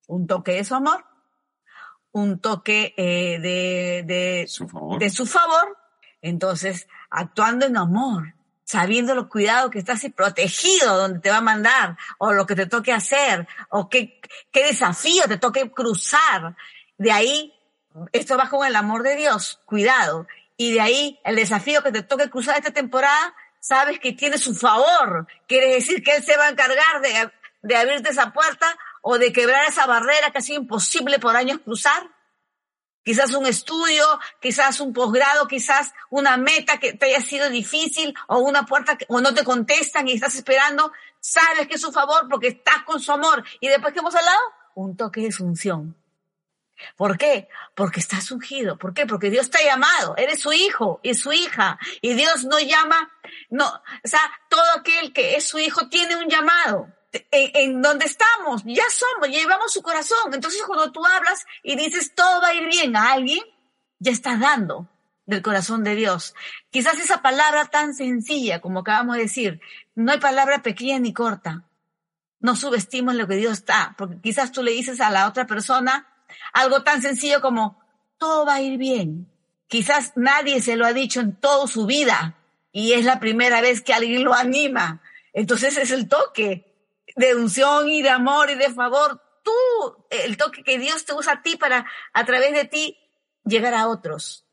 Un 0.07 0.27
toque 0.27 0.53
de 0.53 0.65
su 0.65 0.75
amor, 0.75 1.05
un 2.13 2.39
toque 2.39 2.93
eh, 2.99 3.39
de, 3.41 4.05
de, 4.07 4.47
su 4.47 4.69
favor. 4.69 4.99
de 4.99 5.09
su 5.09 5.25
favor, 5.25 5.79
entonces 6.21 6.87
actuando 7.09 7.65
en 7.65 7.79
amor, 7.79 8.35
sabiendo 8.65 9.15
los 9.15 9.29
cuidados 9.29 9.71
que 9.71 9.79
estás 9.79 10.05
y 10.05 10.11
protegido 10.11 10.97
donde 10.97 11.21
te 11.21 11.31
va 11.31 11.39
a 11.39 11.43
mandar, 11.43 11.97
o 12.19 12.33
lo 12.33 12.47
que 12.47 12.55
te 12.55 12.67
toque 12.67 12.93
hacer, 12.93 13.49
o 13.71 13.89
qué, 13.89 14.21
qué 14.51 14.67
desafío 14.67 15.23
te 15.27 15.39
toque 15.39 15.71
cruzar. 15.71 16.57
De 16.99 17.11
ahí 17.11 17.54
esto 18.13 18.37
va 18.37 18.49
con 18.49 18.67
el 18.67 18.77
amor 18.77 19.03
de 19.03 19.17
Dios, 19.17 19.61
cuidado. 19.65 20.27
Y 20.57 20.73
de 20.73 20.81
ahí 20.81 21.21
el 21.25 21.37
desafío 21.37 21.83
que 21.83 21.93
te 21.93 22.03
toque 22.03 22.31
cruzar 22.31 22.57
esta 22.57 22.73
temporada, 22.73 23.35
sabes 23.61 23.99
que 23.99 24.13
tiene 24.13 24.39
su 24.39 24.55
favor. 24.55 25.27
Quiere 25.47 25.75
decir 25.75 26.03
que 26.03 26.17
Él 26.17 26.23
se 26.23 26.37
va 26.37 26.47
a 26.47 26.51
encargar 26.51 27.01
de, 27.63 27.77
abrirte 27.77 28.11
esa 28.11 28.33
puerta 28.33 28.67
o 29.03 29.19
de 29.19 29.33
quebrar 29.33 29.69
esa 29.69 29.87
barrera 29.87 30.31
que 30.31 30.39
ha 30.39 30.43
sido 30.43 30.61
imposible 30.61 31.19
por 31.19 31.37
años 31.37 31.61
cruzar. 31.65 32.11
Quizás 33.03 33.35
un 33.35 33.45
estudio, 33.45 34.05
quizás 34.41 34.81
un 34.81 34.95
posgrado, 34.95 35.47
quizás 35.47 35.93
una 36.09 36.39
meta 36.39 36.79
que 36.79 36.95
te 36.95 37.07
haya 37.07 37.21
sido 37.21 37.51
difícil 37.51 38.15
o 38.29 38.39
una 38.39 38.65
puerta 38.65 38.97
que, 38.97 39.05
o 39.09 39.21
no 39.21 39.35
te 39.35 39.45
contestan 39.45 40.09
y 40.09 40.13
estás 40.13 40.35
esperando. 40.37 40.91
Sabes 41.21 41.69
que 41.69 41.75
es 41.75 41.81
su 41.81 41.93
favor 41.93 42.29
porque 42.31 42.49
estás 42.49 42.83
con 42.85 43.01
su 43.01 43.13
amor. 43.13 43.45
Y 43.61 43.69
después 43.69 43.93
que 43.93 43.99
hemos 43.99 44.15
hablado, 44.15 44.41
un 44.75 44.97
toque 44.97 45.21
de 45.21 45.33
función. 45.33 45.95
¿Por 46.97 47.19
qué? 47.19 47.49
Porque 47.75 48.01
estás 48.01 48.31
ungido. 48.31 48.79
¿Por 48.79 48.95
qué? 48.95 49.07
Porque 49.07 49.31
Dios 49.31 49.51
te 49.51 49.59
ha 49.59 49.65
llamado. 49.65 50.17
Eres 50.17 50.41
su 50.41 50.53
hijo 50.53 51.01
y 51.03 51.15
su 51.15 51.33
hija. 51.33 51.79
Y 52.01 52.15
Dios 52.15 52.45
no 52.45 52.59
llama, 52.59 53.11
no, 53.51 53.67
o 53.67 54.09
sea, 54.09 54.21
todo 54.49 54.65
aquel 54.79 55.13
que 55.13 55.37
es 55.37 55.49
su 55.49 55.59
hijo 55.59 55.89
tiene 55.89 56.17
un 56.17 56.29
llamado. 56.29 56.89
En, 57.13 57.51
en, 57.55 57.83
donde 57.83 58.07
estamos, 58.07 58.63
ya 58.65 58.85
somos, 58.91 59.29
llevamos 59.29 59.73
su 59.73 59.83
corazón. 59.83 60.35
Entonces 60.35 60.63
cuando 60.67 60.91
tú 60.91 61.05
hablas 61.07 61.45
y 61.63 61.77
dices 61.77 62.13
todo 62.15 62.41
va 62.41 62.49
a 62.49 62.55
ir 62.55 62.67
bien 62.67 62.97
a 62.97 63.13
alguien, 63.13 63.43
ya 64.01 64.11
estás 64.11 64.41
dando 64.41 64.89
del 65.27 65.43
corazón 65.43 65.85
de 65.85 65.95
Dios. 65.95 66.35
Quizás 66.71 66.99
esa 66.99 67.23
palabra 67.23 67.67
tan 67.67 67.95
sencilla 67.95 68.61
como 68.61 68.81
acabamos 68.81 69.17
de 69.17 69.23
decir, 69.23 69.61
no 69.95 70.13
hay 70.13 70.19
palabra 70.19 70.63
pequeña 70.63 70.99
ni 70.99 71.13
corta. 71.13 71.65
No 72.41 72.57
subestimes 72.57 73.15
lo 73.15 73.27
que 73.27 73.37
Dios 73.37 73.55
está, 73.55 73.95
porque 73.97 74.21
quizás 74.21 74.53
tú 74.53 74.63
le 74.63 74.73
dices 74.73 75.01
a 75.01 75.11
la 75.11 75.29
otra 75.29 75.47
persona, 75.47 76.14
algo 76.53 76.83
tan 76.83 77.03
sencillo 77.03 77.41
como, 77.41 77.83
todo 78.19 78.47
va 78.47 78.55
a 78.55 78.61
ir 78.61 78.79
bien. 78.79 79.31
Quizás 79.69 80.13
nadie 80.17 80.61
se 80.61 80.77
lo 80.77 80.87
ha 80.87 80.93
dicho 80.93 81.21
en 81.21 81.37
toda 81.37 81.67
su 81.67 81.87
vida 81.87 82.37
y 82.73 82.93
es 82.93 83.05
la 83.05 83.21
primera 83.21 83.61
vez 83.61 83.81
que 83.81 83.95
alguien 83.95 84.25
lo 84.25 84.35
anima. 84.35 85.03
Entonces 85.33 85.77
es 85.77 85.91
el 85.91 86.09
toque 86.09 86.75
de 87.17 87.35
unción 87.35 87.89
y 87.89 88.03
de 88.03 88.11
amor 88.11 88.51
y 88.51 88.55
de 88.55 88.71
favor. 88.71 89.21
Tú, 89.43 90.07
el 90.11 90.37
toque 90.37 90.63
que 90.63 90.79
Dios 90.79 91.05
te 91.05 91.13
usa 91.13 91.35
a 91.35 91.43
ti 91.43 91.57
para, 91.57 91.87
a 92.13 92.25
través 92.25 92.53
de 92.53 92.65
ti, 92.65 92.99
llegar 93.45 93.75
a 93.75 93.89
otros. 93.89 94.44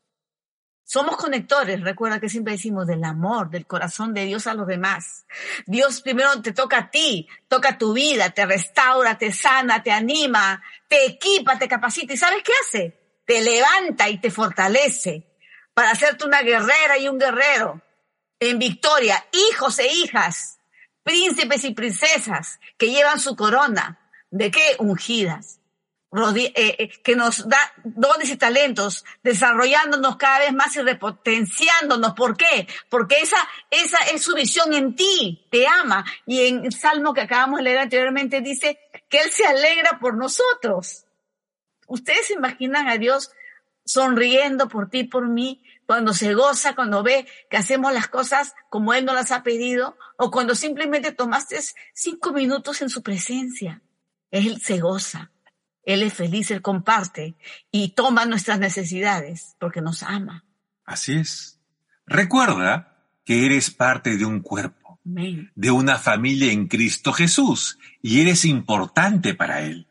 Somos 0.92 1.16
conectores, 1.16 1.80
recuerda 1.80 2.20
que 2.20 2.28
siempre 2.28 2.52
decimos 2.52 2.86
del 2.86 3.02
amor, 3.02 3.48
del 3.48 3.66
corazón 3.66 4.12
de 4.12 4.26
Dios 4.26 4.46
a 4.46 4.52
los 4.52 4.66
demás. 4.66 5.24
Dios 5.64 6.02
primero 6.02 6.42
te 6.42 6.52
toca 6.52 6.76
a 6.76 6.90
ti, 6.90 7.26
toca 7.48 7.78
tu 7.78 7.94
vida, 7.94 8.28
te 8.28 8.44
restaura, 8.44 9.16
te 9.16 9.32
sana, 9.32 9.82
te 9.82 9.90
anima, 9.90 10.62
te 10.88 11.06
equipa, 11.06 11.58
te 11.58 11.66
capacita. 11.66 12.12
¿Y 12.12 12.18
sabes 12.18 12.42
qué 12.42 12.52
hace? 12.60 13.00
Te 13.24 13.40
levanta 13.40 14.10
y 14.10 14.20
te 14.20 14.30
fortalece 14.30 15.26
para 15.72 15.92
hacerte 15.92 16.26
una 16.26 16.42
guerrera 16.42 16.98
y 16.98 17.08
un 17.08 17.18
guerrero 17.18 17.80
en 18.38 18.58
victoria, 18.58 19.24
hijos 19.50 19.78
e 19.78 19.86
hijas, 19.86 20.58
príncipes 21.02 21.64
y 21.64 21.72
princesas 21.72 22.60
que 22.76 22.90
llevan 22.90 23.18
su 23.18 23.34
corona. 23.34 23.98
¿De 24.30 24.50
qué? 24.50 24.76
Ungidas 24.78 25.61
que 27.02 27.16
nos 27.16 27.48
da 27.48 27.58
dones 27.84 28.30
y 28.30 28.36
talentos, 28.36 29.04
desarrollándonos 29.22 30.16
cada 30.16 30.40
vez 30.40 30.52
más 30.52 30.76
y 30.76 30.82
repotenciándonos. 30.82 32.12
¿Por 32.12 32.36
qué? 32.36 32.68
Porque 32.90 33.20
esa, 33.20 33.38
esa 33.70 33.98
es 34.12 34.22
su 34.22 34.34
visión 34.34 34.74
en 34.74 34.94
ti, 34.94 35.46
te 35.50 35.66
ama. 35.66 36.04
Y 36.26 36.46
en 36.46 36.66
el 36.66 36.72
Salmo 36.72 37.14
que 37.14 37.22
acabamos 37.22 37.58
de 37.58 37.64
leer 37.64 37.78
anteriormente 37.78 38.42
dice 38.42 38.78
que 39.08 39.20
Él 39.20 39.30
se 39.30 39.46
alegra 39.46 39.98
por 39.98 40.16
nosotros. 40.16 41.06
¿Ustedes 41.86 42.26
se 42.26 42.34
imaginan 42.34 42.88
a 42.88 42.98
Dios 42.98 43.30
sonriendo 43.84 44.68
por 44.68 44.90
ti, 44.90 45.04
por 45.04 45.28
mí, 45.28 45.64
cuando 45.86 46.12
se 46.12 46.34
goza, 46.34 46.74
cuando 46.74 47.02
ve 47.02 47.26
que 47.48 47.56
hacemos 47.56 47.92
las 47.92 48.08
cosas 48.08 48.54
como 48.68 48.92
Él 48.92 49.06
nos 49.06 49.14
las 49.14 49.32
ha 49.32 49.42
pedido, 49.42 49.96
o 50.18 50.30
cuando 50.30 50.54
simplemente 50.54 51.12
tomaste 51.12 51.58
cinco 51.94 52.32
minutos 52.32 52.82
en 52.82 52.90
su 52.90 53.02
presencia? 53.02 53.80
Él 54.30 54.60
se 54.60 54.78
goza. 54.78 55.30
Él 55.84 56.02
es 56.02 56.14
feliz, 56.14 56.50
Él 56.50 56.62
comparte 56.62 57.34
y 57.70 57.90
toma 57.90 58.24
nuestras 58.24 58.58
necesidades 58.58 59.56
porque 59.58 59.80
nos 59.80 60.02
ama. 60.02 60.44
Así 60.84 61.14
es. 61.14 61.60
Recuerda 62.06 63.06
que 63.24 63.46
eres 63.46 63.70
parte 63.70 64.16
de 64.16 64.24
un 64.24 64.40
cuerpo, 64.40 65.00
de 65.04 65.70
una 65.70 65.96
familia 65.98 66.52
en 66.52 66.68
Cristo 66.68 67.12
Jesús 67.12 67.78
y 68.00 68.20
eres 68.20 68.44
importante 68.44 69.34
para 69.34 69.62
Él. 69.62 69.88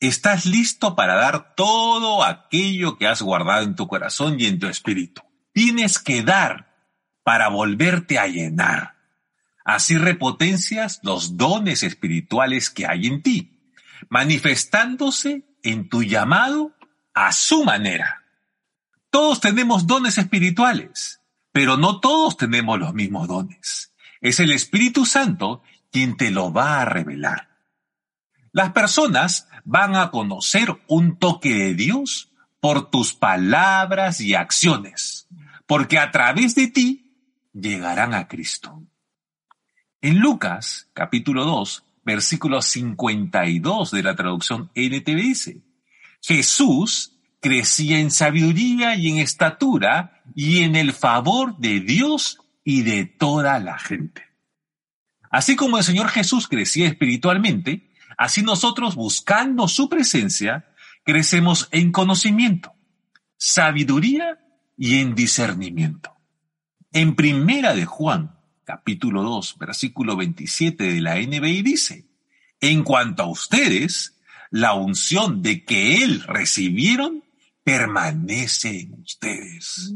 Estás 0.00 0.46
listo 0.46 0.94
para 0.94 1.14
dar 1.14 1.54
todo 1.56 2.24
aquello 2.24 2.98
que 2.98 3.08
has 3.08 3.20
guardado 3.20 3.64
en 3.64 3.74
tu 3.74 3.88
corazón 3.88 4.36
y 4.38 4.46
en 4.46 4.58
tu 4.58 4.68
espíritu. 4.68 5.22
Tienes 5.52 5.98
que 5.98 6.22
dar 6.22 6.76
para 7.24 7.48
volverte 7.48 8.18
a 8.18 8.28
llenar. 8.28 8.96
Así 9.64 9.98
repotencias 9.98 11.00
los 11.02 11.36
dones 11.36 11.82
espirituales 11.82 12.70
que 12.70 12.86
hay 12.86 13.06
en 13.06 13.22
ti 13.22 13.57
manifestándose 14.08 15.44
en 15.62 15.88
tu 15.88 16.02
llamado 16.02 16.72
a 17.14 17.32
su 17.32 17.64
manera. 17.64 18.24
Todos 19.10 19.40
tenemos 19.40 19.86
dones 19.86 20.18
espirituales, 20.18 21.20
pero 21.52 21.76
no 21.76 22.00
todos 22.00 22.36
tenemos 22.36 22.78
los 22.78 22.94
mismos 22.94 23.28
dones. 23.28 23.92
Es 24.20 24.40
el 24.40 24.52
Espíritu 24.52 25.06
Santo 25.06 25.62
quien 25.90 26.16
te 26.16 26.30
lo 26.30 26.52
va 26.52 26.80
a 26.80 26.84
revelar. 26.84 27.48
Las 28.52 28.72
personas 28.72 29.48
van 29.64 29.96
a 29.96 30.10
conocer 30.10 30.76
un 30.86 31.18
toque 31.18 31.54
de 31.54 31.74
Dios 31.74 32.30
por 32.60 32.90
tus 32.90 33.14
palabras 33.14 34.20
y 34.20 34.34
acciones, 34.34 35.28
porque 35.66 35.98
a 35.98 36.10
través 36.10 36.54
de 36.54 36.68
ti 36.68 37.08
llegarán 37.52 38.14
a 38.14 38.28
Cristo. 38.28 38.82
En 40.00 40.18
Lucas 40.18 40.88
capítulo 40.92 41.44
2, 41.44 41.84
versículo 42.08 42.62
52 42.62 43.90
de 43.90 44.02
la 44.02 44.16
traducción 44.16 44.70
NTV 44.74 45.14
dice, 45.14 45.60
Jesús 46.22 47.18
crecía 47.38 47.98
en 47.98 48.10
sabiduría 48.10 48.94
y 48.94 49.10
en 49.10 49.18
estatura 49.18 50.22
y 50.34 50.62
en 50.62 50.74
el 50.74 50.94
favor 50.94 51.58
de 51.58 51.80
Dios 51.80 52.38
y 52.64 52.80
de 52.80 53.04
toda 53.04 53.58
la 53.58 53.78
gente. 53.78 54.22
Así 55.30 55.54
como 55.54 55.76
el 55.76 55.84
Señor 55.84 56.08
Jesús 56.08 56.48
crecía 56.48 56.88
espiritualmente, 56.88 57.90
así 58.16 58.40
nosotros 58.40 58.94
buscando 58.94 59.68
su 59.68 59.90
presencia, 59.90 60.72
crecemos 61.04 61.68
en 61.72 61.92
conocimiento, 61.92 62.72
sabiduría 63.36 64.38
y 64.78 65.00
en 65.00 65.14
discernimiento. 65.14 66.14
En 66.90 67.14
primera 67.14 67.74
de 67.74 67.84
Juan, 67.84 68.37
capítulo 68.68 69.22
2, 69.22 69.56
versículo 69.58 70.14
27 70.14 70.92
de 70.92 71.00
la 71.00 71.16
NBI 71.16 71.62
dice, 71.62 72.04
en 72.60 72.84
cuanto 72.84 73.22
a 73.22 73.26
ustedes, 73.26 74.20
la 74.50 74.74
unción 74.74 75.40
de 75.40 75.64
que 75.64 76.04
Él 76.04 76.22
recibieron 76.24 77.24
permanece 77.64 78.80
en 78.80 79.00
ustedes 79.00 79.90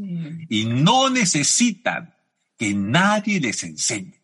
y 0.49 0.65
no 0.65 1.11
necesitan 1.11 2.15
que 2.57 2.73
nadie 2.73 3.39
les 3.39 3.63
enseñe. 3.63 4.23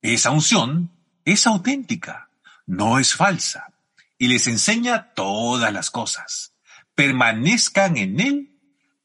Esa 0.00 0.30
unción 0.30 0.90
es 1.26 1.46
auténtica, 1.46 2.30
no 2.66 2.98
es 2.98 3.14
falsa 3.14 3.74
y 4.16 4.28
les 4.28 4.46
enseña 4.46 5.12
todas 5.12 5.74
las 5.74 5.90
cosas. 5.90 6.54
Permanezcan 6.94 7.98
en 7.98 8.18
Él 8.18 8.60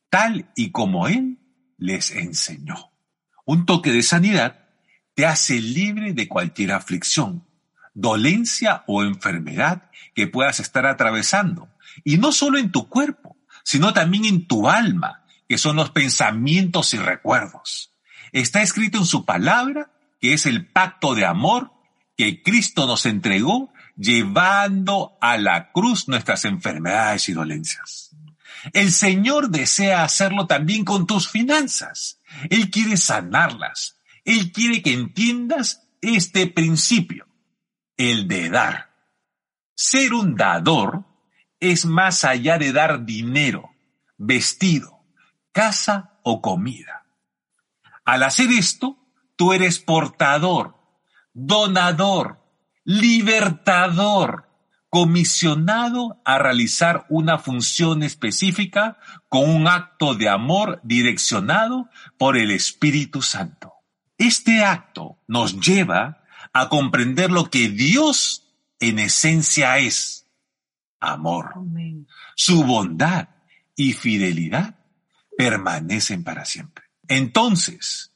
tal 0.10 0.54
y 0.56 0.72
como 0.72 1.10
Él 1.10 1.38
les 1.78 2.12
enseñó. 2.12 2.94
Un 3.44 3.66
toque 3.66 3.92
de 3.92 4.02
sanidad 4.02 4.65
te 5.16 5.26
hace 5.26 5.60
libre 5.60 6.14
de 6.14 6.28
cualquier 6.28 6.74
aflicción, 6.74 7.46
dolencia 7.94 8.84
o 8.86 9.04
enfermedad 9.04 9.90
que 10.14 10.28
puedas 10.28 10.60
estar 10.60 10.86
atravesando. 10.86 11.70
Y 12.04 12.18
no 12.18 12.32
solo 12.32 12.58
en 12.58 12.72
tu 12.72 12.90
cuerpo, 12.90 13.38
sino 13.64 13.94
también 13.94 14.26
en 14.26 14.46
tu 14.46 14.70
alma, 14.70 15.24
que 15.48 15.58
son 15.58 15.78
los 15.78 15.92
pensamientos 15.92 16.94
y 16.94 16.98
recuerdos. 16.98 17.94
Está 18.32 18.62
escrito 18.62 18.98
en 18.98 19.06
su 19.06 19.26
palabra, 19.26 19.92
que 20.20 20.34
es 20.34 20.46
el 20.46 20.68
pacto 20.68 21.16
de 21.16 21.26
amor 21.26 21.72
que 22.18 22.44
Cristo 22.44 22.86
nos 22.86 23.06
entregó, 23.06 23.74
llevando 23.98 25.18
a 25.22 25.38
la 25.38 25.72
cruz 25.72 26.08
nuestras 26.08 26.44
enfermedades 26.46 27.30
y 27.30 27.34
dolencias. 27.34 28.16
El 28.74 28.92
Señor 28.92 29.50
desea 29.50 30.04
hacerlo 30.04 30.48
también 30.48 30.84
con 30.84 31.08
tus 31.08 31.30
finanzas. 31.30 32.20
Él 32.50 32.70
quiere 32.72 32.98
sanarlas, 32.98 33.95
él 34.26 34.52
quiere 34.52 34.82
que 34.82 34.94
entiendas 34.94 35.88
este 36.02 36.48
principio, 36.48 37.28
el 37.96 38.28
de 38.28 38.50
dar. 38.50 38.90
Ser 39.76 40.14
un 40.14 40.36
dador 40.36 41.06
es 41.60 41.86
más 41.86 42.26
allá 42.26 42.58
de 42.58 42.74
dar 42.74 43.06
dinero, 43.06 43.70
vestido, 44.18 45.00
casa 45.52 46.20
o 46.24 46.42
comida. 46.42 47.06
Al 48.04 48.24
hacer 48.24 48.52
esto, 48.52 48.98
tú 49.36 49.54
eres 49.54 49.80
portador, 49.80 50.76
donador, 51.34 52.40
libertador, 52.84 54.50
comisionado 54.90 56.22
a 56.24 56.40
realizar 56.40 57.06
una 57.10 57.38
función 57.38 58.02
específica 58.02 58.98
con 59.30 59.50
un 59.50 59.68
acto 59.68 60.16
de 60.16 60.30
amor 60.30 60.80
direccionado 60.84 61.90
por 62.18 62.38
el 62.38 62.52
Espíritu 62.52 63.22
Santo. 63.22 63.75
Este 64.18 64.64
acto 64.64 65.20
nos 65.28 65.60
lleva 65.60 66.24
a 66.54 66.70
comprender 66.70 67.32
lo 67.32 67.50
que 67.50 67.70
Dios 67.70 68.44
en 68.80 69.00
esencia 69.00 69.78
es. 69.80 70.28
Amor. 71.00 71.54
Su 72.36 72.64
bondad 72.64 73.30
y 73.76 73.94
fidelidad 73.94 74.76
permanecen 75.38 76.24
para 76.24 76.46
siempre. 76.46 76.86
Entonces, 77.08 78.14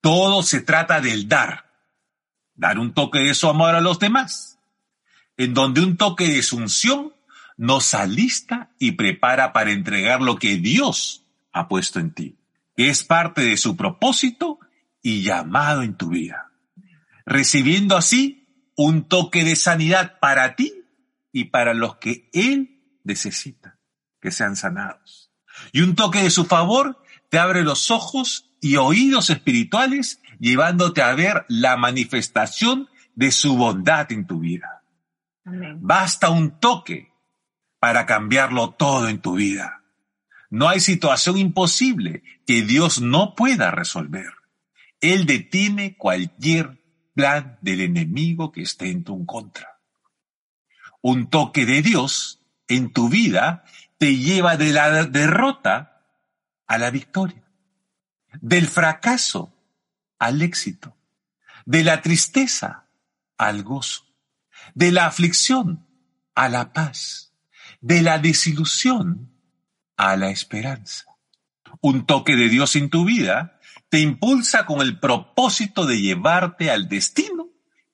todo 0.00 0.42
se 0.42 0.60
trata 0.60 1.00
del 1.00 1.28
dar. 1.28 1.70
Dar 2.54 2.78
un 2.78 2.94
toque 2.94 3.20
de 3.20 3.34
su 3.34 3.48
amor 3.48 3.74
a 3.74 3.80
los 3.80 3.98
demás. 3.98 4.58
En 5.36 5.54
donde 5.54 5.80
un 5.80 5.96
toque 5.96 6.28
de 6.28 6.42
su 6.42 6.56
unción 6.56 7.12
nos 7.56 7.94
alista 7.94 8.70
y 8.78 8.92
prepara 8.92 9.52
para 9.52 9.70
entregar 9.70 10.22
lo 10.22 10.36
que 10.36 10.56
Dios 10.56 11.24
ha 11.52 11.68
puesto 11.68 12.00
en 12.00 12.12
ti, 12.12 12.36
que 12.76 12.88
es 12.88 13.04
parte 13.04 13.42
de 13.42 13.56
su 13.56 13.76
propósito 13.76 14.58
y 15.02 15.22
llamado 15.22 15.82
en 15.82 15.96
tu 15.96 16.08
vida. 16.08 16.52
Recibiendo 17.26 17.96
así 17.96 18.70
un 18.76 19.08
toque 19.08 19.44
de 19.44 19.56
sanidad 19.56 20.18
para 20.20 20.56
ti 20.56 20.72
y 21.32 21.44
para 21.44 21.74
los 21.74 21.96
que 21.96 22.30
Él 22.32 23.00
necesita, 23.04 23.78
que 24.20 24.30
sean 24.30 24.56
sanados. 24.56 25.32
Y 25.72 25.80
un 25.82 25.94
toque 25.94 26.22
de 26.22 26.30
su 26.30 26.44
favor 26.44 27.02
te 27.28 27.38
abre 27.38 27.62
los 27.62 27.90
ojos 27.90 28.50
y 28.60 28.76
oídos 28.76 29.30
espirituales, 29.30 30.20
llevándote 30.38 31.02
a 31.02 31.14
ver 31.14 31.44
la 31.48 31.76
manifestación 31.76 32.88
de 33.14 33.30
su 33.32 33.56
bondad 33.56 34.10
en 34.12 34.26
tu 34.26 34.40
vida. 34.40 34.82
Basta 35.44 36.30
un 36.30 36.60
toque 36.60 37.12
para 37.78 38.06
cambiarlo 38.06 38.70
todo 38.70 39.08
en 39.08 39.20
tu 39.20 39.34
vida. 39.34 39.82
No 40.50 40.68
hay 40.68 40.80
situación 40.80 41.38
imposible 41.38 42.22
que 42.46 42.62
Dios 42.62 43.00
no 43.00 43.34
pueda 43.34 43.70
resolver. 43.70 44.32
Él 45.02 45.26
detiene 45.26 45.96
cualquier 45.96 46.80
plan 47.12 47.58
del 47.60 47.82
enemigo 47.82 48.52
que 48.52 48.62
esté 48.62 48.88
en 48.88 49.04
tu 49.04 49.26
contra. 49.26 49.80
Un 51.02 51.28
toque 51.28 51.66
de 51.66 51.82
Dios 51.82 52.40
en 52.68 52.92
tu 52.92 53.08
vida 53.08 53.64
te 53.98 54.16
lleva 54.16 54.56
de 54.56 54.72
la 54.72 55.04
derrota 55.04 56.06
a 56.68 56.78
la 56.78 56.90
victoria, 56.90 57.42
del 58.40 58.68
fracaso 58.68 59.52
al 60.20 60.40
éxito, 60.40 60.96
de 61.66 61.82
la 61.82 62.00
tristeza 62.00 62.86
al 63.36 63.64
gozo, 63.64 64.06
de 64.74 64.92
la 64.92 65.06
aflicción 65.06 65.84
a 66.36 66.48
la 66.48 66.72
paz, 66.72 67.34
de 67.80 68.02
la 68.02 68.20
desilusión 68.20 69.32
a 69.96 70.16
la 70.16 70.30
esperanza. 70.30 71.06
Un 71.80 72.06
toque 72.06 72.36
de 72.36 72.48
Dios 72.48 72.76
en 72.76 72.88
tu 72.88 73.04
vida 73.04 73.51
te 73.92 74.00
impulsa 74.00 74.64
con 74.64 74.80
el 74.80 74.98
propósito 74.98 75.84
de 75.84 76.00
llevarte 76.00 76.70
al 76.70 76.88
destino 76.88 77.50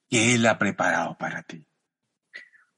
que 0.09 0.33
Él 0.33 0.47
ha 0.47 0.57
preparado 0.57 1.19
para 1.19 1.43
ti. 1.43 1.67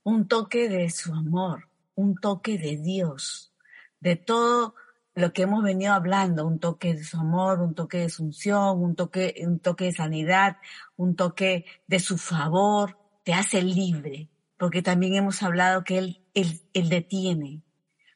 Un 0.03 0.27
toque 0.27 0.71
de 0.71 0.89
su 0.89 1.13
amor, 1.13 1.69
un 1.95 2.15
toque 2.15 2.57
de 2.57 2.79
Dios, 2.79 3.53
de 4.01 4.17
todo 4.17 4.75
lo 5.15 5.35
que 5.35 5.43
hemos 5.43 5.63
venido 5.63 5.93
hablando, 5.93 6.47
un 6.47 6.59
toque 6.59 6.95
de 6.95 7.05
su 7.05 7.19
amor, 7.19 7.61
un 7.61 7.75
toque 7.75 7.99
de 7.99 8.09
su 8.09 8.25
unción, 8.25 8.83
un 8.83 8.97
toque, 8.97 9.35
un 9.47 9.59
toque 9.59 9.85
de 9.85 9.93
sanidad, 9.93 10.57
un 10.97 11.15
toque 11.15 11.67
de 11.87 12.01
su 12.01 12.17
favor, 12.17 12.97
te 13.23 13.35
hace 13.35 13.61
libre, 13.61 14.31
porque 14.57 14.81
también 14.81 15.15
hemos 15.17 15.43
hablado 15.43 15.85
que 15.85 15.99
Él, 15.99 16.25
él, 16.33 16.63
él 16.73 16.89
detiene, 16.89 17.61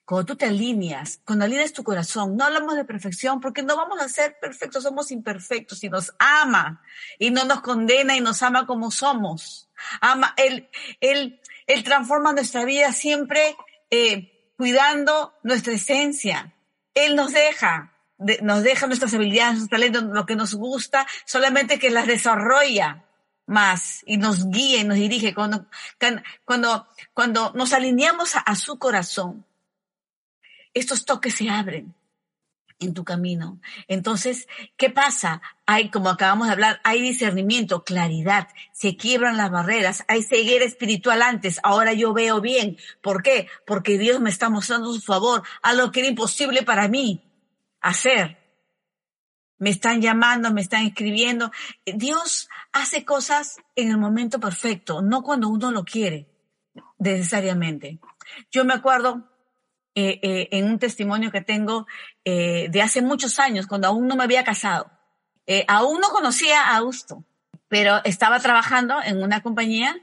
cuando 0.04 0.26
tú 0.26 0.36
te 0.36 0.46
alineas, 0.46 1.20
cuando 1.24 1.46
alineas 1.46 1.72
tu 1.72 1.82
corazón, 1.82 2.36
no 2.36 2.44
hablamos 2.44 2.76
de 2.76 2.84
perfección 2.84 3.40
porque 3.40 3.62
no 3.62 3.76
vamos 3.76 4.00
a 4.00 4.08
ser 4.08 4.38
perfectos, 4.38 4.82
somos 4.82 5.10
imperfectos 5.10 5.82
y 5.82 5.88
nos 5.88 6.14
ama 6.18 6.82
y 7.18 7.30
no 7.30 7.44
nos 7.44 7.62
condena 7.62 8.14
y 8.14 8.20
nos 8.20 8.42
ama 8.42 8.66
como 8.66 8.90
somos. 8.90 9.70
Ama, 10.00 10.34
Él, 10.36 10.68
Él, 11.00 11.40
Él 11.66 11.84
transforma 11.84 12.34
nuestra 12.34 12.66
vida 12.66 12.92
siempre 12.92 13.56
eh, 13.90 14.52
cuidando 14.58 15.32
nuestra 15.42 15.72
esencia. 15.72 16.54
Él 16.92 17.16
nos 17.16 17.32
deja, 17.32 17.94
nos 18.42 18.62
deja 18.62 18.86
nuestras 18.86 19.14
habilidades, 19.14 19.54
nuestros 19.54 19.80
talentos, 19.80 20.02
lo 20.02 20.26
que 20.26 20.36
nos 20.36 20.54
gusta, 20.54 21.06
solamente 21.24 21.78
que 21.78 21.90
las 21.90 22.06
desarrolla 22.06 23.06
más 23.46 24.02
y 24.04 24.18
nos 24.18 24.50
guía 24.50 24.80
y 24.80 24.84
nos 24.84 24.96
dirige 24.96 25.34
cuando, 25.34 25.66
cuando, 26.44 26.86
cuando 27.14 27.52
nos 27.54 27.72
alineamos 27.72 28.32
a 28.36 28.54
su 28.54 28.78
corazón 28.78 29.46
estos 30.74 31.04
toques 31.04 31.34
se 31.34 31.48
abren 31.48 31.94
en 32.80 32.94
tu 32.94 33.04
camino. 33.04 33.60
Entonces, 33.88 34.48
¿qué 34.76 34.90
pasa? 34.90 35.42
Hay, 35.66 35.90
como 35.90 36.10
acabamos 36.10 36.48
de 36.48 36.52
hablar, 36.52 36.80
hay 36.84 37.00
discernimiento, 37.00 37.84
claridad, 37.84 38.48
se 38.72 38.96
quiebran 38.96 39.36
las 39.36 39.50
barreras, 39.50 40.04
hay 40.08 40.22
ceguera 40.22 40.64
espiritual 40.64 41.22
antes, 41.22 41.60
ahora 41.62 41.92
yo 41.92 42.12
veo 42.12 42.40
bien. 42.40 42.76
¿Por 43.00 43.22
qué? 43.22 43.48
Porque 43.66 43.98
Dios 43.98 44.20
me 44.20 44.30
está 44.30 44.50
mostrando 44.50 44.92
su 44.92 45.00
favor 45.00 45.42
a 45.62 45.72
lo 45.72 45.92
que 45.92 46.00
era 46.00 46.08
imposible 46.08 46.62
para 46.62 46.88
mí 46.88 47.22
hacer. 47.80 48.38
Me 49.58 49.70
están 49.70 50.02
llamando, 50.02 50.52
me 50.52 50.60
están 50.60 50.84
escribiendo. 50.84 51.50
Dios 51.86 52.48
hace 52.72 53.04
cosas 53.04 53.58
en 53.76 53.90
el 53.90 53.98
momento 53.98 54.40
perfecto, 54.40 55.00
no 55.00 55.22
cuando 55.22 55.48
uno 55.48 55.70
lo 55.70 55.84
quiere, 55.84 56.28
necesariamente. 56.98 58.00
Yo 58.50 58.64
me 58.64 58.74
acuerdo, 58.74 59.30
eh, 59.96 60.18
eh, 60.22 60.48
en 60.50 60.64
un 60.64 60.78
testimonio 60.78 61.30
que 61.30 61.40
tengo 61.40 61.86
eh, 62.24 62.68
de 62.70 62.82
hace 62.82 63.00
muchos 63.00 63.38
años, 63.38 63.66
cuando 63.66 63.86
aún 63.86 64.08
no 64.08 64.16
me 64.16 64.24
había 64.24 64.42
casado. 64.42 64.90
aún 65.68 66.00
no 66.00 66.08
conocía 66.08 66.62
a 66.62 66.76
Augusto, 66.78 67.24
pero 67.68 68.00
estaba 68.04 68.40
trabajando 68.40 68.96
en 69.04 69.22
una 69.22 69.42
compañía 69.42 69.96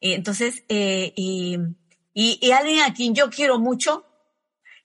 y 0.00 0.14
entonces, 0.14 0.64
y, 0.68 1.58
y, 2.12 2.50
alguien 2.50 2.82
a 2.82 2.92
quien 2.92 3.14
yo 3.14 3.30
quiero 3.30 3.58
mucho, 3.58 4.04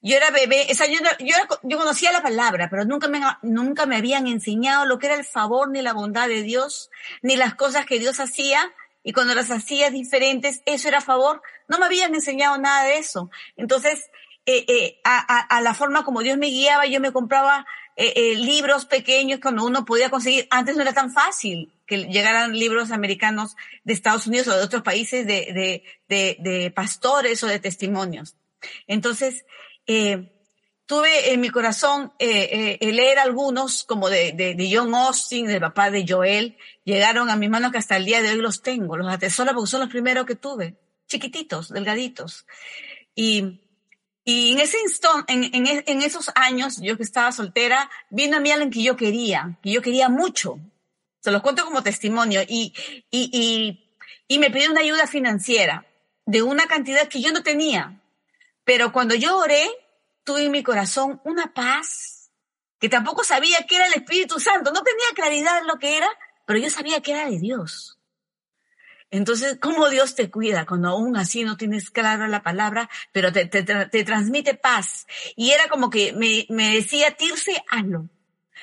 yo 0.02 0.16
era 0.16 0.32
bebé, 0.32 0.68
o 0.70 0.74
sea, 0.74 0.88
yo, 0.88 1.00
yo, 1.20 1.36
yo, 1.64 1.78
conocía 1.78 2.12
la 2.12 2.22
palabra, 2.22 2.70
pero 2.70 2.86
nunca 2.86 3.08
me, 3.08 3.20
nunca 3.42 3.86
me 3.86 3.98
habían 3.98 4.28
enseñado 4.28 4.86
lo 4.86 5.00
que 5.00 5.08
era 5.08 5.16
el 5.16 5.26
favor 5.26 5.70
ni 5.70 5.82
la 5.82 5.94
bondad 5.94 6.28
de 6.28 6.44
Dios, 6.44 6.90
ni 7.22 7.36
las 7.36 7.56
cosas 7.56 7.86
que 7.86 8.00
Dios 8.00 8.20
hacía, 8.20 8.72
y 9.04 9.14
cuando 9.14 9.34
las 9.34 9.50
hacía 9.50 9.90
diferentes, 9.90 10.62
eso 10.66 10.88
era 10.88 11.02
favor. 11.02 11.42
No 11.68 11.80
me 11.80 11.86
habían 11.86 12.14
enseñado 12.14 12.58
nada 12.58 12.84
de 12.84 12.98
eso. 12.98 13.32
Entonces, 13.56 14.10
eh, 14.46 14.66
eh, 14.68 15.02
a, 15.04 15.62
la 15.62 15.74
forma 15.76 16.04
como 16.04 16.22
Dios 16.22 16.38
me 16.38 16.48
guiaba, 16.48 16.88
yo 16.88 17.00
me 17.00 17.12
compraba 17.12 17.66
eh, 17.96 18.34
libros 18.36 18.86
pequeños 18.86 19.40
cuando 19.40 19.64
uno 19.64 19.86
podía 19.86 20.10
conseguir. 20.10 20.48
Antes 20.50 20.76
no 20.76 20.82
era 20.82 20.94
tan 20.94 21.14
fácil 21.14 21.72
que 21.86 22.06
llegaran 22.06 22.58
libros 22.58 22.92
americanos 22.92 23.56
de 23.84 23.94
Estados 23.94 24.26
Unidos 24.26 24.48
o 24.48 24.58
de 24.58 24.64
otros 24.64 24.82
países 24.82 25.28
de, 25.28 25.84
de, 26.08 26.74
pastores 26.76 27.44
o 27.44 27.48
de 27.48 27.60
testimonios. 27.60 28.36
Entonces, 28.88 29.46
tuve 29.86 31.34
en 31.34 31.40
mi 31.42 31.50
corazón 31.50 32.14
leer 32.20 33.20
algunos, 33.20 33.84
como 33.84 34.10
de, 34.10 34.32
de, 34.32 34.70
John 34.74 34.96
Austin, 34.96 35.46
del 35.46 35.60
papá 35.60 35.92
de 35.92 36.06
Joel, 36.08 36.58
llegaron 36.84 37.30
a 37.30 37.36
mi 37.36 37.48
mano 37.48 37.72
que 37.72 37.78
hasta 37.78 37.98
el 37.98 38.06
día 38.06 38.24
de 38.24 38.32
hoy 38.32 38.38
los 38.38 38.64
tengo, 38.64 38.98
los 38.98 39.08
atesoro 39.08 39.54
porque 39.54 39.70
son 39.70 39.82
los 39.82 39.90
primeros 39.90 40.26
que 40.26 40.36
tuve, 40.36 40.78
chiquititos, 41.08 41.70
delgaditos. 41.70 42.48
Y 43.14 43.62
y 44.24 44.54
en 44.54 44.60
ese 44.60 44.80
instante, 44.82 45.34
en, 45.34 46.02
esos 46.02 46.32
años, 46.36 46.80
yo 46.80 46.96
que 46.96 47.04
estaba 47.04 47.32
soltera, 47.32 47.90
vino 48.10 48.38
a 48.38 48.40
mí 48.40 48.52
alguien 48.52 48.70
que 48.70 48.84
yo 48.84 48.96
quería, 48.96 49.58
que 49.64 49.72
yo 49.72 49.82
quería 49.82 50.10
mucho. 50.10 50.60
Se 51.22 51.32
los 51.32 51.42
cuento 51.42 51.66
como 51.66 51.82
testimonio. 51.82 52.42
Y, 52.48 52.74
y, 53.10 53.30
y, 53.32 53.98
y 54.28 54.40
me 54.40 54.52
pidió 54.52 54.72
una 54.72 54.82
ayuda 54.82 55.08
financiera 55.08 55.86
de 56.26 56.44
una 56.44 56.68
cantidad 56.68 57.08
que 57.08 57.22
yo 57.22 57.32
no 57.32 57.42
tenía. 57.42 58.00
Pero 58.64 58.92
cuando 58.92 59.16
yo 59.16 59.38
oré, 59.38 59.68
tuve 60.24 60.46
en 60.46 60.52
mi 60.52 60.62
corazón 60.62 61.20
una 61.24 61.54
paz 61.54 62.32
que 62.80 62.90
tampoco 62.90 63.24
sabía 63.24 63.66
que 63.68 63.76
era 63.76 63.88
el 63.88 63.94
Espíritu 63.94 64.40
Santo. 64.40 64.72
No 64.72 64.84
tenía 64.84 65.06
claridad 65.16 65.60
en 65.60 65.68
lo 65.68 65.78
que 65.78 65.98
era, 65.98 66.10
pero 66.46 66.60
yo 66.60 66.70
sabía 66.70 67.02
que 67.02 67.12
era 67.12 67.30
de 67.30 67.40
Dios. 67.40 67.98
Entonces, 69.12 69.58
¿cómo 69.62 69.90
Dios 69.90 70.16
te 70.16 70.32
cuida 70.32 70.66
cuando 70.66 70.88
aún 70.90 71.18
así 71.18 71.44
no 71.44 71.58
tienes 71.58 71.92
clara 71.92 72.30
la 72.30 72.44
palabra, 72.44 72.90
pero 73.12 73.34
te, 73.34 73.46
te, 73.46 73.62
te 73.64 74.04
transmite 74.06 74.54
paz? 74.56 75.06
Y 75.36 75.52
era 75.52 75.68
como 75.68 75.90
que 75.90 76.14
me, 76.14 76.48
me 76.50 76.76
decía, 76.76 77.12
Tirse, 77.12 77.64
hazlo. 77.70 78.10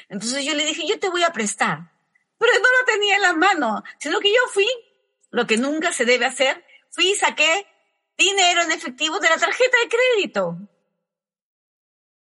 Entonces 0.08 0.44
yo 0.46 0.54
le 0.54 0.64
dije, 0.64 0.86
yo 0.86 0.98
te 0.98 1.10
voy 1.10 1.22
a 1.22 1.32
prestar. 1.32 1.92
Pero 2.38 2.52
no 2.54 2.60
lo 2.60 2.86
tenía 2.86 3.16
en 3.16 3.22
la 3.22 3.34
mano, 3.34 3.82
sino 3.98 4.20
que 4.20 4.30
yo 4.30 4.40
fui, 4.50 4.68
lo 5.30 5.46
que 5.46 5.58
nunca 5.58 5.92
se 5.92 6.06
debe 6.06 6.24
hacer, 6.24 6.64
fui 6.90 7.10
y 7.10 7.14
saqué 7.14 7.66
dinero 8.16 8.62
en 8.62 8.72
efectivo 8.72 9.20
de 9.20 9.28
la 9.28 9.36
tarjeta 9.36 9.76
de 9.82 9.88
crédito. 9.88 10.56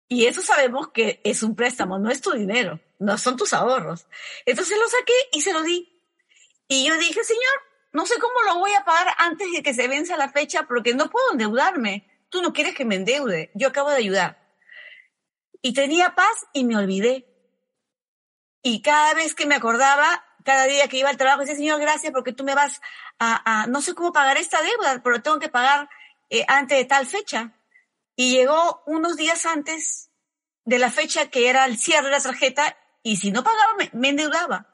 Y 0.09 0.27
eso 0.27 0.41
sabemos 0.41 0.89
que 0.93 1.21
es 1.25 1.43
un 1.43 1.57
préstamo, 1.57 1.99
no 1.99 2.11
es 2.11 2.23
tu 2.23 2.31
dinero, 2.33 2.81
no 2.99 3.19
son 3.19 3.37
tus 3.37 3.53
ahorros. 3.53 4.07
Entonces 4.47 4.79
lo 4.79 4.89
saqué 4.89 5.15
y 5.33 5.43
se 5.43 5.53
lo 5.53 5.63
di. 5.63 5.91
Y 6.69 6.87
yo 6.87 6.97
dije, 6.97 7.23
Señor, 7.23 7.74
no 7.95 8.07
sé 8.07 8.19
cómo 8.19 8.35
lo 8.43 8.59
voy 8.59 8.73
a 8.73 8.85
pagar 8.85 9.15
antes 9.19 9.51
de 9.53 9.63
que 9.63 9.73
se 9.73 9.87
venza 9.87 10.17
la 10.17 10.29
fecha 10.29 10.65
porque 10.65 10.95
no 10.95 11.09
puedo 11.09 11.31
endeudarme. 11.31 12.11
Tú 12.29 12.43
no 12.43 12.53
quieres 12.53 12.75
que 12.75 12.85
me 12.85 12.97
endeude. 12.97 13.53
Yo 13.55 13.69
acabo 13.69 13.89
de 13.89 13.99
ayudar. 13.99 14.53
Y 15.63 15.75
tenía 15.75 16.17
paz 16.17 16.45
y 16.53 16.65
me 16.65 16.77
olvidé. 16.77 17.25
Y 18.63 18.83
cada 18.83 19.15
vez 19.15 19.37
que 19.37 19.47
me 19.47 19.55
acordaba, 19.55 20.25
cada 20.45 20.65
día 20.65 20.89
que 20.89 20.97
iba 20.99 21.09
al 21.09 21.17
trabajo, 21.17 21.43
decía, 21.43 21.55
Señor, 21.55 21.81
gracias 21.81 22.13
porque 22.13 22.33
tú 22.33 22.43
me 22.43 22.57
vas 22.57 22.81
a, 23.21 23.67
no 23.69 23.81
sé 23.81 23.95
cómo 23.95 24.13
pagar 24.13 24.39
esta 24.39 24.61
deuda, 24.61 25.01
pero 25.05 25.23
tengo 25.23 25.39
que 25.39 25.49
pagar 25.49 25.89
eh, 26.31 26.45
antes 26.49 26.77
de 26.77 26.85
tal 26.87 27.07
fecha. 27.07 27.53
y 28.17 28.33
llegó 28.33 28.83
unos 28.87 29.17
días 29.17 29.47
antes 29.47 30.11
de 30.65 30.81
la 30.81 30.91
fecha 30.91 31.31
que 31.31 31.49
era 31.49 31.65
el 31.67 31.79
cierre 31.79 32.07
de 32.07 32.11
la 32.11 32.21
tarjeta 32.21 32.77
y 33.05 33.19
si 33.19 33.31
no 33.31 33.45
pagaba 33.45 33.77
me 33.93 34.09
endeudaba. 34.09 34.74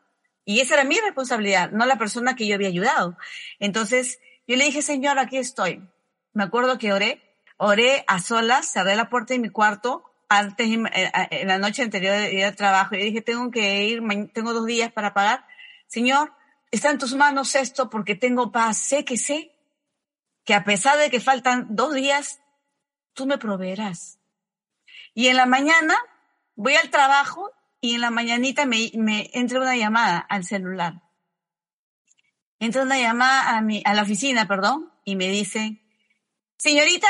Y 0.51 0.59
esa 0.59 0.75
era 0.75 0.83
mi 0.83 0.99
responsabilidad, 0.99 1.71
no 1.71 1.87
la 1.87 1.97
persona 1.97 2.35
que 2.35 2.45
yo 2.45 2.57
había 2.57 2.67
ayudado. 2.67 3.17
Entonces 3.61 4.19
yo 4.49 4.57
le 4.57 4.65
dije, 4.65 4.83
Señor, 4.83 5.21
aquí 5.21 5.37
estoy. 5.37 5.89
Me 6.33 6.43
acuerdo 6.43 6.77
que 6.77 6.93
oré, 6.93 7.23
oré 7.57 8.03
a 8.09 8.19
solas, 8.19 8.67
cerré 8.67 8.97
la 8.97 9.09
puerta 9.09 9.33
de 9.33 9.39
mi 9.39 9.51
cuarto 9.51 10.03
antes, 10.29 10.69
eh, 10.69 11.13
en 11.31 11.47
la 11.47 11.59
noche 11.59 11.83
anterior 11.83 12.17
de 12.17 12.35
ir 12.35 12.45
al 12.45 12.57
trabajo 12.57 12.97
y 12.97 12.99
dije, 12.99 13.21
tengo 13.21 13.49
que 13.53 13.85
ir, 13.85 14.03
tengo 14.35 14.53
dos 14.53 14.67
días 14.67 14.91
para 14.91 15.15
pagar. 15.15 15.47
Señor, 15.87 16.33
está 16.73 16.91
en 16.91 16.99
tus 16.99 17.15
manos 17.15 17.55
esto 17.55 17.89
porque 17.89 18.17
tengo 18.17 18.51
paz. 18.51 18.77
Sé 18.77 19.05
que 19.05 19.19
sé 19.19 19.53
que 20.45 20.55
a 20.55 20.65
pesar 20.65 20.99
de 20.99 21.11
que 21.11 21.21
faltan 21.21 21.69
dos 21.77 21.95
días, 21.95 22.41
tú 23.13 23.25
me 23.25 23.39
proveerás. 23.39 24.19
Y 25.15 25.29
en 25.29 25.37
la 25.37 25.47
mañana 25.47 25.95
voy 26.57 26.75
al 26.75 26.91
trabajo 26.91 27.53
y 27.81 27.95
en 27.95 28.01
la 28.01 28.11
mañanita 28.11 28.66
me, 28.66 28.90
me 28.95 29.31
entra 29.33 29.61
una 29.61 29.77
llamada 29.77 30.19
al 30.19 30.45
celular. 30.45 31.03
Entra 32.59 32.83
una 32.83 32.99
llamada 32.99 33.57
a, 33.57 33.62
mi, 33.62 33.83
a 33.85 33.95
la 33.95 34.03
oficina, 34.03 34.47
perdón, 34.47 34.93
y 35.05 35.16
me 35.16 35.29
dice, 35.29 35.83
señorita 36.59 37.09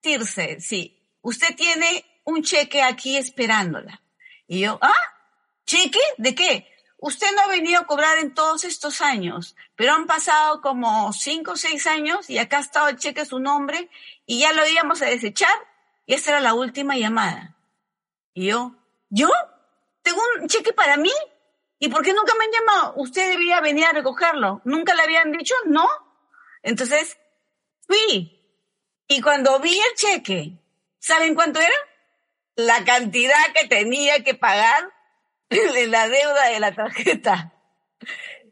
Tirce, 0.00 0.60
sí, 0.60 1.02
usted 1.22 1.56
tiene 1.56 2.04
un 2.24 2.42
cheque 2.42 2.82
aquí 2.82 3.16
esperándola. 3.16 4.00
Y 4.46 4.60
yo, 4.60 4.78
¿ah? 4.80 4.92
¿Cheque? 5.66 6.00
¿De 6.18 6.34
qué? 6.34 6.66
Usted 6.98 7.28
no 7.34 7.42
ha 7.42 7.48
venido 7.48 7.80
a 7.80 7.86
cobrar 7.86 8.18
en 8.18 8.34
todos 8.34 8.64
estos 8.64 9.00
años, 9.00 9.56
pero 9.74 9.94
han 9.94 10.06
pasado 10.06 10.60
como 10.60 11.12
cinco 11.12 11.52
o 11.52 11.56
seis 11.56 11.86
años 11.86 12.28
y 12.28 12.38
acá 12.38 12.58
ha 12.58 12.60
estado 12.60 12.88
el 12.88 12.96
cheque 12.96 13.24
su 13.24 13.40
nombre 13.40 13.88
y 14.26 14.40
ya 14.40 14.52
lo 14.52 14.66
íbamos 14.68 15.00
a 15.00 15.06
desechar 15.06 15.54
y 16.04 16.14
esta 16.14 16.32
era 16.32 16.40
la 16.40 16.54
última 16.54 16.96
llamada. 16.96 17.56
Y 18.34 18.48
yo, 18.48 18.76
¿yo? 19.08 19.30
¿Tengo 20.02 20.20
un 20.40 20.48
cheque 20.48 20.72
para 20.72 20.96
mí? 20.96 21.12
¿Y 21.78 21.88
por 21.88 22.02
qué 22.02 22.12
nunca 22.12 22.34
me 22.34 22.44
han 22.44 22.50
llamado? 22.52 22.94
Usted 22.96 23.30
debería 23.30 23.60
venir 23.60 23.84
a 23.84 23.92
recogerlo. 23.92 24.60
¿Nunca 24.64 24.94
le 24.94 25.02
habían 25.02 25.32
dicho? 25.32 25.54
No. 25.66 25.88
Entonces, 26.62 27.16
fui. 27.86 28.38
Y 29.08 29.20
cuando 29.20 29.58
vi 29.60 29.78
el 29.78 29.94
cheque, 29.96 30.58
¿saben 30.98 31.34
cuánto 31.34 31.60
era? 31.60 31.74
La 32.54 32.84
cantidad 32.84 33.52
que 33.54 33.66
tenía 33.66 34.22
que 34.22 34.34
pagar 34.34 34.92
la 35.48 36.08
deuda 36.08 36.48
de 36.48 36.60
la 36.60 36.74
tarjeta. 36.74 37.54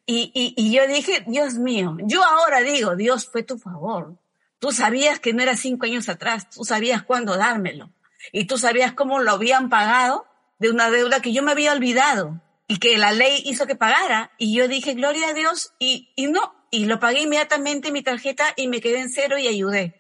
Y, 0.06 0.32
y, 0.34 0.54
y 0.56 0.74
yo 0.74 0.86
dije, 0.86 1.22
Dios 1.26 1.54
mío, 1.54 1.96
yo 2.00 2.24
ahora 2.24 2.60
digo, 2.60 2.96
Dios 2.96 3.28
fue 3.30 3.42
tu 3.42 3.58
favor. 3.58 4.18
Tú 4.58 4.72
sabías 4.72 5.20
que 5.20 5.34
no 5.34 5.42
era 5.42 5.54
cinco 5.54 5.84
años 5.84 6.08
atrás, 6.08 6.48
tú 6.50 6.64
sabías 6.64 7.02
cuándo 7.02 7.36
dármelo. 7.36 7.90
Y 8.32 8.46
tú 8.46 8.58
sabías 8.58 8.92
cómo 8.92 9.20
lo 9.20 9.32
habían 9.32 9.68
pagado 9.68 10.26
de 10.58 10.70
una 10.70 10.90
deuda 10.90 11.20
que 11.20 11.32
yo 11.32 11.42
me 11.42 11.52
había 11.52 11.72
olvidado 11.72 12.40
y 12.66 12.78
que 12.78 12.98
la 12.98 13.12
ley 13.12 13.42
hizo 13.46 13.66
que 13.66 13.76
pagara. 13.76 14.32
Y 14.38 14.54
yo 14.54 14.68
dije, 14.68 14.94
gloria 14.94 15.28
a 15.28 15.34
Dios, 15.34 15.74
y, 15.78 16.12
y 16.16 16.26
no, 16.26 16.54
y 16.70 16.84
lo 16.84 17.00
pagué 17.00 17.22
inmediatamente 17.22 17.92
mi 17.92 18.02
tarjeta 18.02 18.52
y 18.56 18.68
me 18.68 18.80
quedé 18.80 19.00
en 19.00 19.10
cero 19.10 19.38
y 19.38 19.48
ayudé. 19.48 19.94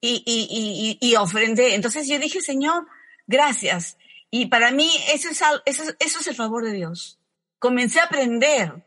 Y, 0.00 0.22
y, 0.26 0.98
y, 1.00 1.08
y 1.08 1.16
ofrendé. 1.16 1.74
Entonces 1.74 2.06
yo 2.06 2.18
dije, 2.18 2.40
Señor, 2.40 2.86
gracias. 3.26 3.96
Y 4.30 4.46
para 4.46 4.70
mí 4.70 4.90
eso 5.12 5.28
es, 5.30 5.42
eso, 5.64 5.94
eso 5.98 6.20
es 6.20 6.26
el 6.26 6.34
favor 6.34 6.64
de 6.64 6.72
Dios. 6.72 7.18
Comencé 7.58 8.00
a 8.00 8.04
aprender 8.04 8.84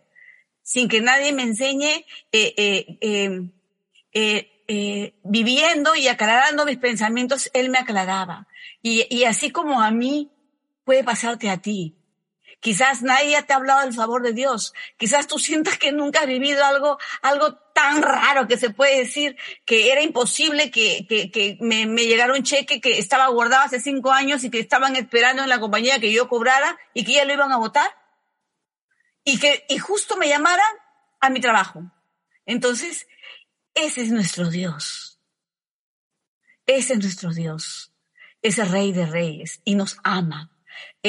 sin 0.61 0.89
que 0.89 1.01
nadie 1.01 1.31
me 1.33 1.43
enseñe, 1.43 2.05
eh, 2.31 2.53
eh, 2.57 2.97
em, 3.01 3.51
eh, 4.11 4.63
eh, 4.67 5.13
viviendo 5.23 5.95
y 5.95 6.09
aclarando 6.09 6.65
mis 6.65 6.77
pensamientos, 6.77 7.49
Él 7.53 7.69
me 7.69 7.77
aclaraba. 7.77 8.47
Y, 8.81 9.07
y 9.09 9.23
así 9.23 9.49
como 9.49 9.81
a 9.81 9.91
mí, 9.91 10.29
puede 10.87 11.03
pasarte 11.03 11.49
a 11.49 11.57
ti. 11.57 11.97
Quizás 12.61 13.01
nadie 13.01 13.43
te 13.43 13.51
ha 13.51 13.57
hablado 13.57 13.81
del 13.81 13.93
favor 13.93 14.23
de 14.23 14.31
Dios. 14.31 14.73
Quizás 14.95 15.27
tú 15.27 15.37
sientas 15.37 15.77
que 15.77 15.91
nunca 15.91 16.21
has 16.21 16.27
vivido 16.27 16.63
algo, 16.63 16.97
algo 17.21 17.55
tan 17.75 18.01
raro 18.01 18.47
que 18.47 18.57
se 18.57 18.69
puede 18.69 18.97
decir 18.97 19.35
que 19.65 19.91
era 19.91 20.01
imposible 20.01 20.71
que, 20.71 21.05
que, 21.05 21.29
que 21.29 21.57
me, 21.59 21.85
llegara 21.85 22.33
un 22.33 22.43
cheque 22.43 22.79
que 22.79 22.99
estaba 22.99 23.27
guardado 23.27 23.65
hace 23.65 23.81
cinco 23.81 24.11
años 24.13 24.45
y 24.45 24.49
que 24.49 24.59
estaban 24.59 24.95
esperando 24.95 25.43
en 25.43 25.49
la 25.49 25.59
compañía 25.59 25.99
que 25.99 26.13
yo 26.13 26.29
cobrara 26.29 26.79
y 26.93 27.03
que 27.03 27.13
ya 27.15 27.25
lo 27.25 27.33
iban 27.33 27.51
a 27.51 27.57
votar. 27.57 27.91
Y 29.25 29.39
que, 29.39 29.65
y 29.67 29.77
justo 29.77 30.15
me 30.15 30.29
llamaran 30.29 30.73
a 31.19 31.29
mi 31.29 31.41
trabajo. 31.41 31.83
Entonces, 32.45 33.07
ese 33.75 34.03
es 34.03 34.09
nuestro 34.09 34.49
Dios. 34.49 35.19
Ese 36.65 36.93
es 36.93 36.99
nuestro 36.99 37.33
Dios. 37.33 37.91
Ese 38.41 38.63
rey 38.63 38.93
de 38.93 39.05
reyes 39.05 39.59
y 39.65 39.75
nos 39.75 39.97
ama 40.05 40.56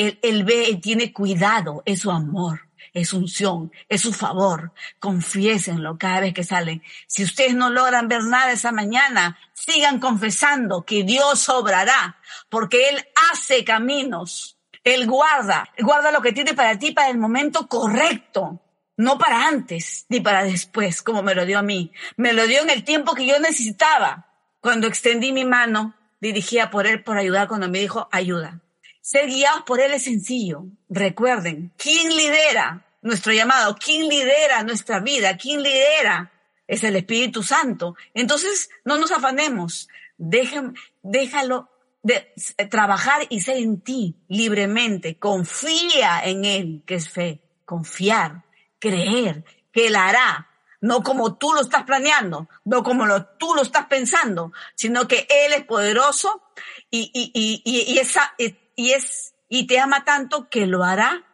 él, 0.01 0.19
él 0.23 0.45
ve, 0.45 0.79
tiene 0.83 1.13
cuidado, 1.13 1.83
es 1.85 2.01
su 2.01 2.11
amor, 2.11 2.69
es 2.93 3.13
unción, 3.13 3.73
es 3.89 4.03
su 4.03 4.13
favor. 4.13 4.73
Confiésenlo 4.99 5.99
cada 5.99 6.21
vez 6.21 6.35
que 6.35 6.45
salen. 6.45 6.83
Si 7.07 7.25
ustedes 7.25 7.55
no 7.55 7.71
logran 7.71 8.09
ver 8.09 8.25
nada 8.25 8.53
esa 8.53 8.73
mañana, 8.73 9.39
sigan 9.53 10.01
confesando 10.01 10.85
que 10.85 11.05
Dios 11.05 11.49
obrará, 11.49 12.17
porque 12.49 12.89
Él 12.89 13.07
hace 13.33 13.65
caminos. 13.65 14.57
Él 14.85 15.07
guarda, 15.07 15.69
guarda 15.79 16.13
lo 16.13 16.23
que 16.23 16.33
tiene 16.33 16.55
para 16.55 16.79
ti 16.79 16.93
para 16.93 17.11
el 17.11 17.19
momento 17.19 17.67
correcto, 17.67 18.61
no 18.97 19.19
para 19.19 19.47
antes 19.47 20.07
ni 20.09 20.21
para 20.21 20.45
después, 20.45 21.03
como 21.03 21.23
me 21.23 21.35
lo 21.35 21.45
dio 21.45 21.59
a 21.59 21.63
mí. 21.63 21.93
Me 22.17 22.33
lo 22.33 22.47
dio 22.47 22.63
en 22.63 22.71
el 22.71 22.85
tiempo 22.85 23.15
que 23.15 23.27
yo 23.27 23.39
necesitaba. 23.39 24.27
Cuando 24.61 24.87
extendí 24.87 25.33
mi 25.33 25.45
mano, 25.45 25.95
dirigía 26.21 26.71
por 26.71 26.87
Él 26.87 27.03
por 27.03 27.19
ayudar 27.19 27.49
cuando 27.49 27.69
me 27.69 27.79
dijo, 27.79 28.09
ayuda. 28.11 28.61
Ser 29.09 29.27
guiados 29.27 29.63
por 29.63 29.81
Él 29.81 29.93
es 29.93 30.05
sencillo. 30.05 30.67
Recuerden, 30.91 31.73
¿quién 31.79 32.15
lidera 32.15 32.85
nuestro 33.01 33.33
llamado? 33.33 33.75
¿Quién 33.83 34.07
lidera 34.07 34.63
nuestra 34.65 35.01
vida? 35.01 35.39
¿Quién 35.39 35.63
lidera? 35.63 36.31
Es 36.67 36.85
el 36.85 36.95
Espíritu 36.95 37.43
Santo. 37.43 37.97
Entonces, 38.13 38.69
no 38.85 38.99
nos 38.99 39.11
afanemos. 39.11 39.89
déjalo 40.19 41.71
de 42.03 42.35
trabajar 42.71 43.23
y 43.31 43.41
ser 43.41 43.57
en 43.57 43.81
ti 43.81 44.15
libremente. 44.29 45.19
Confía 45.19 46.21
en 46.23 46.45
Él, 46.45 46.83
que 46.85 46.97
es 46.97 47.09
fe. 47.09 47.41
Confiar, 47.65 48.45
creer, 48.79 49.43
que 49.73 49.87
Él 49.87 49.97
hará. 49.97 50.51
No 50.83 51.03
como 51.03 51.39
tú 51.39 51.55
lo 51.55 51.63
estás 51.63 51.85
planeando, 51.85 52.47
no 52.67 52.83
como 52.83 53.07
tú 53.39 53.55
lo 53.55 53.63
estás 53.63 53.87
pensando, 53.87 54.53
sino 54.75 55.09
que 55.09 55.27
Él 55.31 55.55
es 55.55 55.65
poderoso 55.65 56.43
y, 56.91 57.11
y, 57.15 57.33
y, 57.65 57.95
y 57.95 57.99
esa, 57.99 58.35
y 58.79 58.93
es 58.93 59.35
y 59.49 59.67
te 59.67 59.81
ama 59.81 60.05
tanto 60.05 60.49
que 60.49 60.67
lo 60.67 60.85
hará 60.85 61.27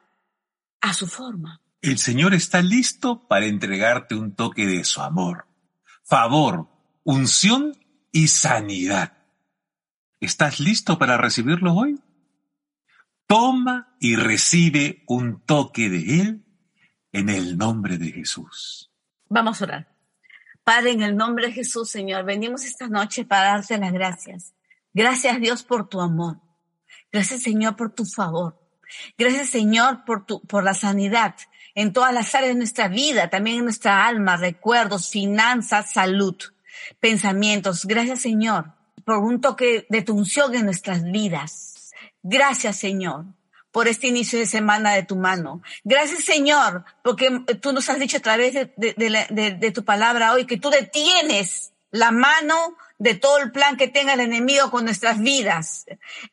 a 0.80 0.94
su 0.94 1.06
forma. 1.06 1.60
El 1.82 1.98
Señor 1.98 2.32
está 2.32 2.62
listo 2.62 3.28
para 3.28 3.44
entregarte 3.44 4.14
un 4.14 4.34
toque 4.34 4.66
de 4.66 4.82
su 4.84 5.02
amor, 5.02 5.46
favor, 6.02 6.68
unción 7.02 7.76
y 8.10 8.28
sanidad. 8.28 9.18
¿Estás 10.20 10.58
listo 10.58 10.98
para 10.98 11.18
recibirlo 11.18 11.74
hoy? 11.74 12.00
Toma 13.26 13.94
y 14.00 14.16
recibe 14.16 15.04
un 15.06 15.42
toque 15.42 15.90
de 15.90 16.20
Él 16.22 16.44
en 17.12 17.28
el 17.28 17.58
nombre 17.58 17.98
de 17.98 18.10
Jesús. 18.10 18.90
Vamos 19.28 19.60
a 19.60 19.64
orar. 19.64 19.94
Padre, 20.62 20.92
en 20.92 21.02
el 21.02 21.14
nombre 21.14 21.48
de 21.48 21.52
Jesús, 21.52 21.90
Señor, 21.90 22.24
venimos 22.24 22.64
esta 22.64 22.88
noche 22.88 23.26
para 23.26 23.56
darte 23.56 23.76
las 23.76 23.92
gracias. 23.92 24.54
Gracias 24.94 25.38
Dios 25.40 25.62
por 25.62 25.90
tu 25.90 26.00
amor. 26.00 26.43
Gracias 27.14 27.42
Señor 27.42 27.76
por 27.76 27.92
tu 27.92 28.04
favor. 28.04 28.58
Gracias 29.16 29.48
Señor 29.48 30.04
por 30.04 30.26
tu, 30.26 30.40
por 30.40 30.64
la 30.64 30.74
sanidad 30.74 31.36
en 31.76 31.92
todas 31.92 32.12
las 32.12 32.34
áreas 32.34 32.54
de 32.54 32.58
nuestra 32.58 32.88
vida, 32.88 33.30
también 33.30 33.58
en 33.58 33.64
nuestra 33.66 34.04
alma, 34.04 34.36
recuerdos, 34.36 35.10
finanzas, 35.10 35.92
salud, 35.92 36.34
pensamientos. 36.98 37.84
Gracias 37.84 38.20
Señor 38.20 38.72
por 39.04 39.18
un 39.18 39.40
toque 39.40 39.86
de 39.88 40.02
tu 40.02 40.16
unción 40.16 40.56
en 40.56 40.64
nuestras 40.64 41.04
vidas. 41.04 41.92
Gracias 42.24 42.78
Señor 42.78 43.26
por 43.70 43.86
este 43.86 44.08
inicio 44.08 44.40
de 44.40 44.46
semana 44.46 44.94
de 44.94 45.04
tu 45.04 45.14
mano. 45.14 45.62
Gracias 45.84 46.24
Señor 46.24 46.84
porque 47.04 47.30
tú 47.60 47.72
nos 47.72 47.88
has 47.90 48.00
dicho 48.00 48.16
a 48.16 48.22
través 48.22 48.54
de, 48.54 48.72
de, 48.76 49.70
tu 49.70 49.84
palabra 49.84 50.32
hoy 50.32 50.46
que 50.46 50.56
tú 50.56 50.68
detienes 50.68 51.74
la 51.92 52.10
mano 52.10 52.76
de 52.98 53.14
todo 53.14 53.38
el 53.38 53.50
plan 53.50 53.76
que 53.76 53.88
tenga 53.88 54.14
el 54.14 54.20
enemigo 54.20 54.70
con 54.70 54.84
nuestras 54.84 55.20
vidas, 55.20 55.86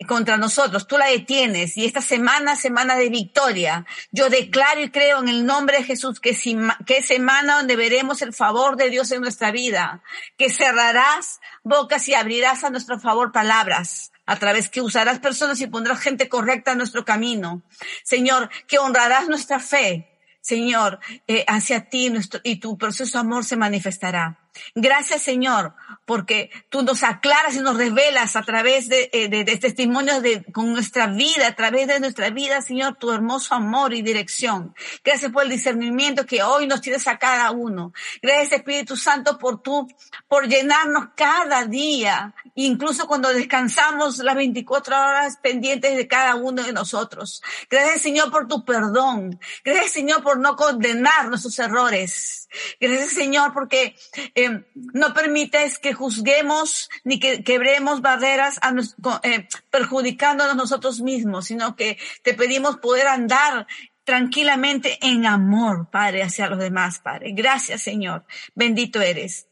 contra 0.07 0.37
nosotros. 0.37 0.87
Tú 0.87 0.97
la 0.97 1.07
detienes 1.07 1.75
y 1.77 1.85
esta 1.85 2.01
semana, 2.01 2.55
semana 2.55 2.95
de 2.95 3.09
victoria, 3.09 3.85
yo 4.11 4.29
declaro 4.29 4.81
y 4.81 4.89
creo 4.89 5.19
en 5.19 5.29
el 5.29 5.45
nombre 5.45 5.77
de 5.77 5.83
Jesús 5.83 6.19
que, 6.19 6.37
que 6.85 6.97
es 6.97 7.05
semana 7.05 7.57
donde 7.57 7.75
veremos 7.75 8.21
el 8.21 8.33
favor 8.33 8.77
de 8.77 8.89
Dios 8.89 9.11
en 9.11 9.21
nuestra 9.21 9.51
vida, 9.51 10.03
que 10.37 10.49
cerrarás 10.49 11.39
bocas 11.63 12.07
y 12.07 12.13
abrirás 12.13 12.63
a 12.63 12.69
nuestro 12.69 12.99
favor 12.99 13.31
palabras 13.31 14.11
a 14.25 14.37
través 14.37 14.69
que 14.69 14.81
usarás 14.81 15.19
personas 15.19 15.59
y 15.61 15.67
pondrás 15.67 15.99
gente 15.99 16.29
correcta 16.29 16.71
en 16.71 16.77
nuestro 16.77 17.03
camino. 17.03 17.63
Señor, 18.03 18.49
que 18.67 18.79
honrarás 18.79 19.27
nuestra 19.27 19.59
fe. 19.59 20.07
Señor, 20.39 20.99
eh, 21.27 21.43
hacia 21.47 21.89
ti 21.89 22.09
nuestro, 22.09 22.39
y 22.43 22.55
tu 22.55 22.77
precioso 22.77 23.19
amor 23.19 23.43
se 23.43 23.57
manifestará. 23.57 24.40
Gracias, 24.75 25.21
Señor, 25.21 25.73
porque 26.05 26.49
tú 26.69 26.83
nos 26.83 27.03
aclaras 27.03 27.55
y 27.55 27.59
nos 27.59 27.77
revelas 27.77 28.35
a 28.35 28.41
través 28.41 28.89
de, 28.89 29.09
eh, 29.13 29.57
testimonios 29.57 30.21
de, 30.21 30.43
con 30.51 30.73
nuestra 30.73 31.07
vida, 31.07 31.47
a 31.47 31.55
través 31.55 31.87
de 31.87 31.99
nuestra 31.99 32.29
vida, 32.29 32.61
Señor, 32.61 32.95
tu 32.95 33.11
hermoso 33.11 33.55
amor 33.55 33.93
y 33.93 34.01
dirección. 34.01 34.75
Gracias 35.03 35.31
por 35.31 35.43
el 35.43 35.49
discernimiento 35.49 36.25
que 36.25 36.43
hoy 36.43 36.67
nos 36.67 36.81
tienes 36.81 37.07
a 37.07 37.17
cada 37.17 37.51
uno. 37.51 37.93
Gracias, 38.21 38.59
Espíritu 38.59 38.97
Santo, 38.97 39.37
por 39.37 39.61
tú, 39.61 39.87
por 40.27 40.47
llenarnos 40.47 41.09
cada 41.15 41.65
día, 41.65 42.33
incluso 42.55 43.07
cuando 43.07 43.29
descansamos 43.29 44.17
las 44.19 44.35
24 44.35 44.95
horas 44.95 45.37
pendientes 45.41 45.95
de 45.95 46.07
cada 46.07 46.35
uno 46.35 46.63
de 46.63 46.73
nosotros. 46.73 47.41
Gracias, 47.69 48.01
Señor, 48.01 48.31
por 48.31 48.47
tu 48.47 48.65
perdón. 48.65 49.39
Gracias, 49.63 49.91
Señor, 49.91 50.23
por 50.23 50.39
no 50.39 50.55
condenar 50.55 51.29
nuestros 51.29 51.57
errores. 51.59 52.49
Gracias, 52.79 53.11
Señor, 53.11 53.53
porque 53.53 53.95
eh, 54.45 54.63
no 54.73 55.13
permites 55.13 55.79
que 55.79 55.93
juzguemos 55.93 56.89
ni 57.03 57.19
que 57.19 57.43
quebremos 57.43 58.01
barreras 58.01 58.59
a 58.61 58.71
nos, 58.71 58.95
eh, 59.23 59.47
perjudicándonos 59.69 60.55
nosotros 60.55 61.01
mismos, 61.01 61.45
sino 61.45 61.75
que 61.75 61.97
te 62.23 62.33
pedimos 62.33 62.77
poder 62.77 63.07
andar 63.07 63.67
tranquilamente 64.03 64.97
en 65.01 65.25
amor, 65.25 65.89
Padre, 65.89 66.23
hacia 66.23 66.47
los 66.47 66.59
demás, 66.59 66.99
Padre. 66.99 67.31
Gracias, 67.33 67.81
Señor. 67.81 68.25
Bendito 68.55 69.01
eres. 69.01 69.47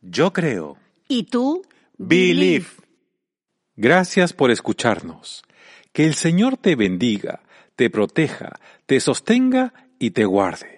Yo 0.00 0.32
creo. 0.32 0.76
¿Y 1.08 1.24
tú? 1.24 1.64
Believe. 1.96 2.66
Gracias 3.76 4.32
por 4.32 4.50
escucharnos. 4.50 5.42
Que 5.92 6.04
el 6.04 6.14
Señor 6.14 6.56
te 6.56 6.76
bendiga, 6.76 7.40
te 7.76 7.90
proteja, 7.90 8.60
te 8.86 9.00
sostenga 9.00 9.72
y 9.98 10.10
te 10.10 10.24
guarde. 10.24 10.77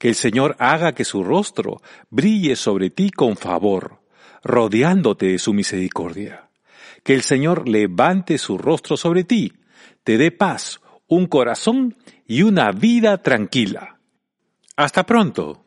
Que 0.00 0.08
el 0.08 0.14
Señor 0.14 0.56
haga 0.58 0.94
que 0.94 1.04
su 1.04 1.22
rostro 1.22 1.82
brille 2.08 2.56
sobre 2.56 2.88
ti 2.88 3.10
con 3.10 3.36
favor, 3.36 4.00
rodeándote 4.42 5.26
de 5.26 5.38
su 5.38 5.52
misericordia. 5.52 6.48
Que 7.04 7.12
el 7.12 7.20
Señor 7.20 7.68
levante 7.68 8.38
su 8.38 8.56
rostro 8.56 8.96
sobre 8.96 9.24
ti, 9.24 9.52
te 10.02 10.16
dé 10.16 10.30
paz, 10.30 10.80
un 11.06 11.26
corazón 11.26 11.98
y 12.26 12.44
una 12.44 12.72
vida 12.72 13.18
tranquila. 13.18 14.00
Hasta 14.74 15.04
pronto. 15.04 15.66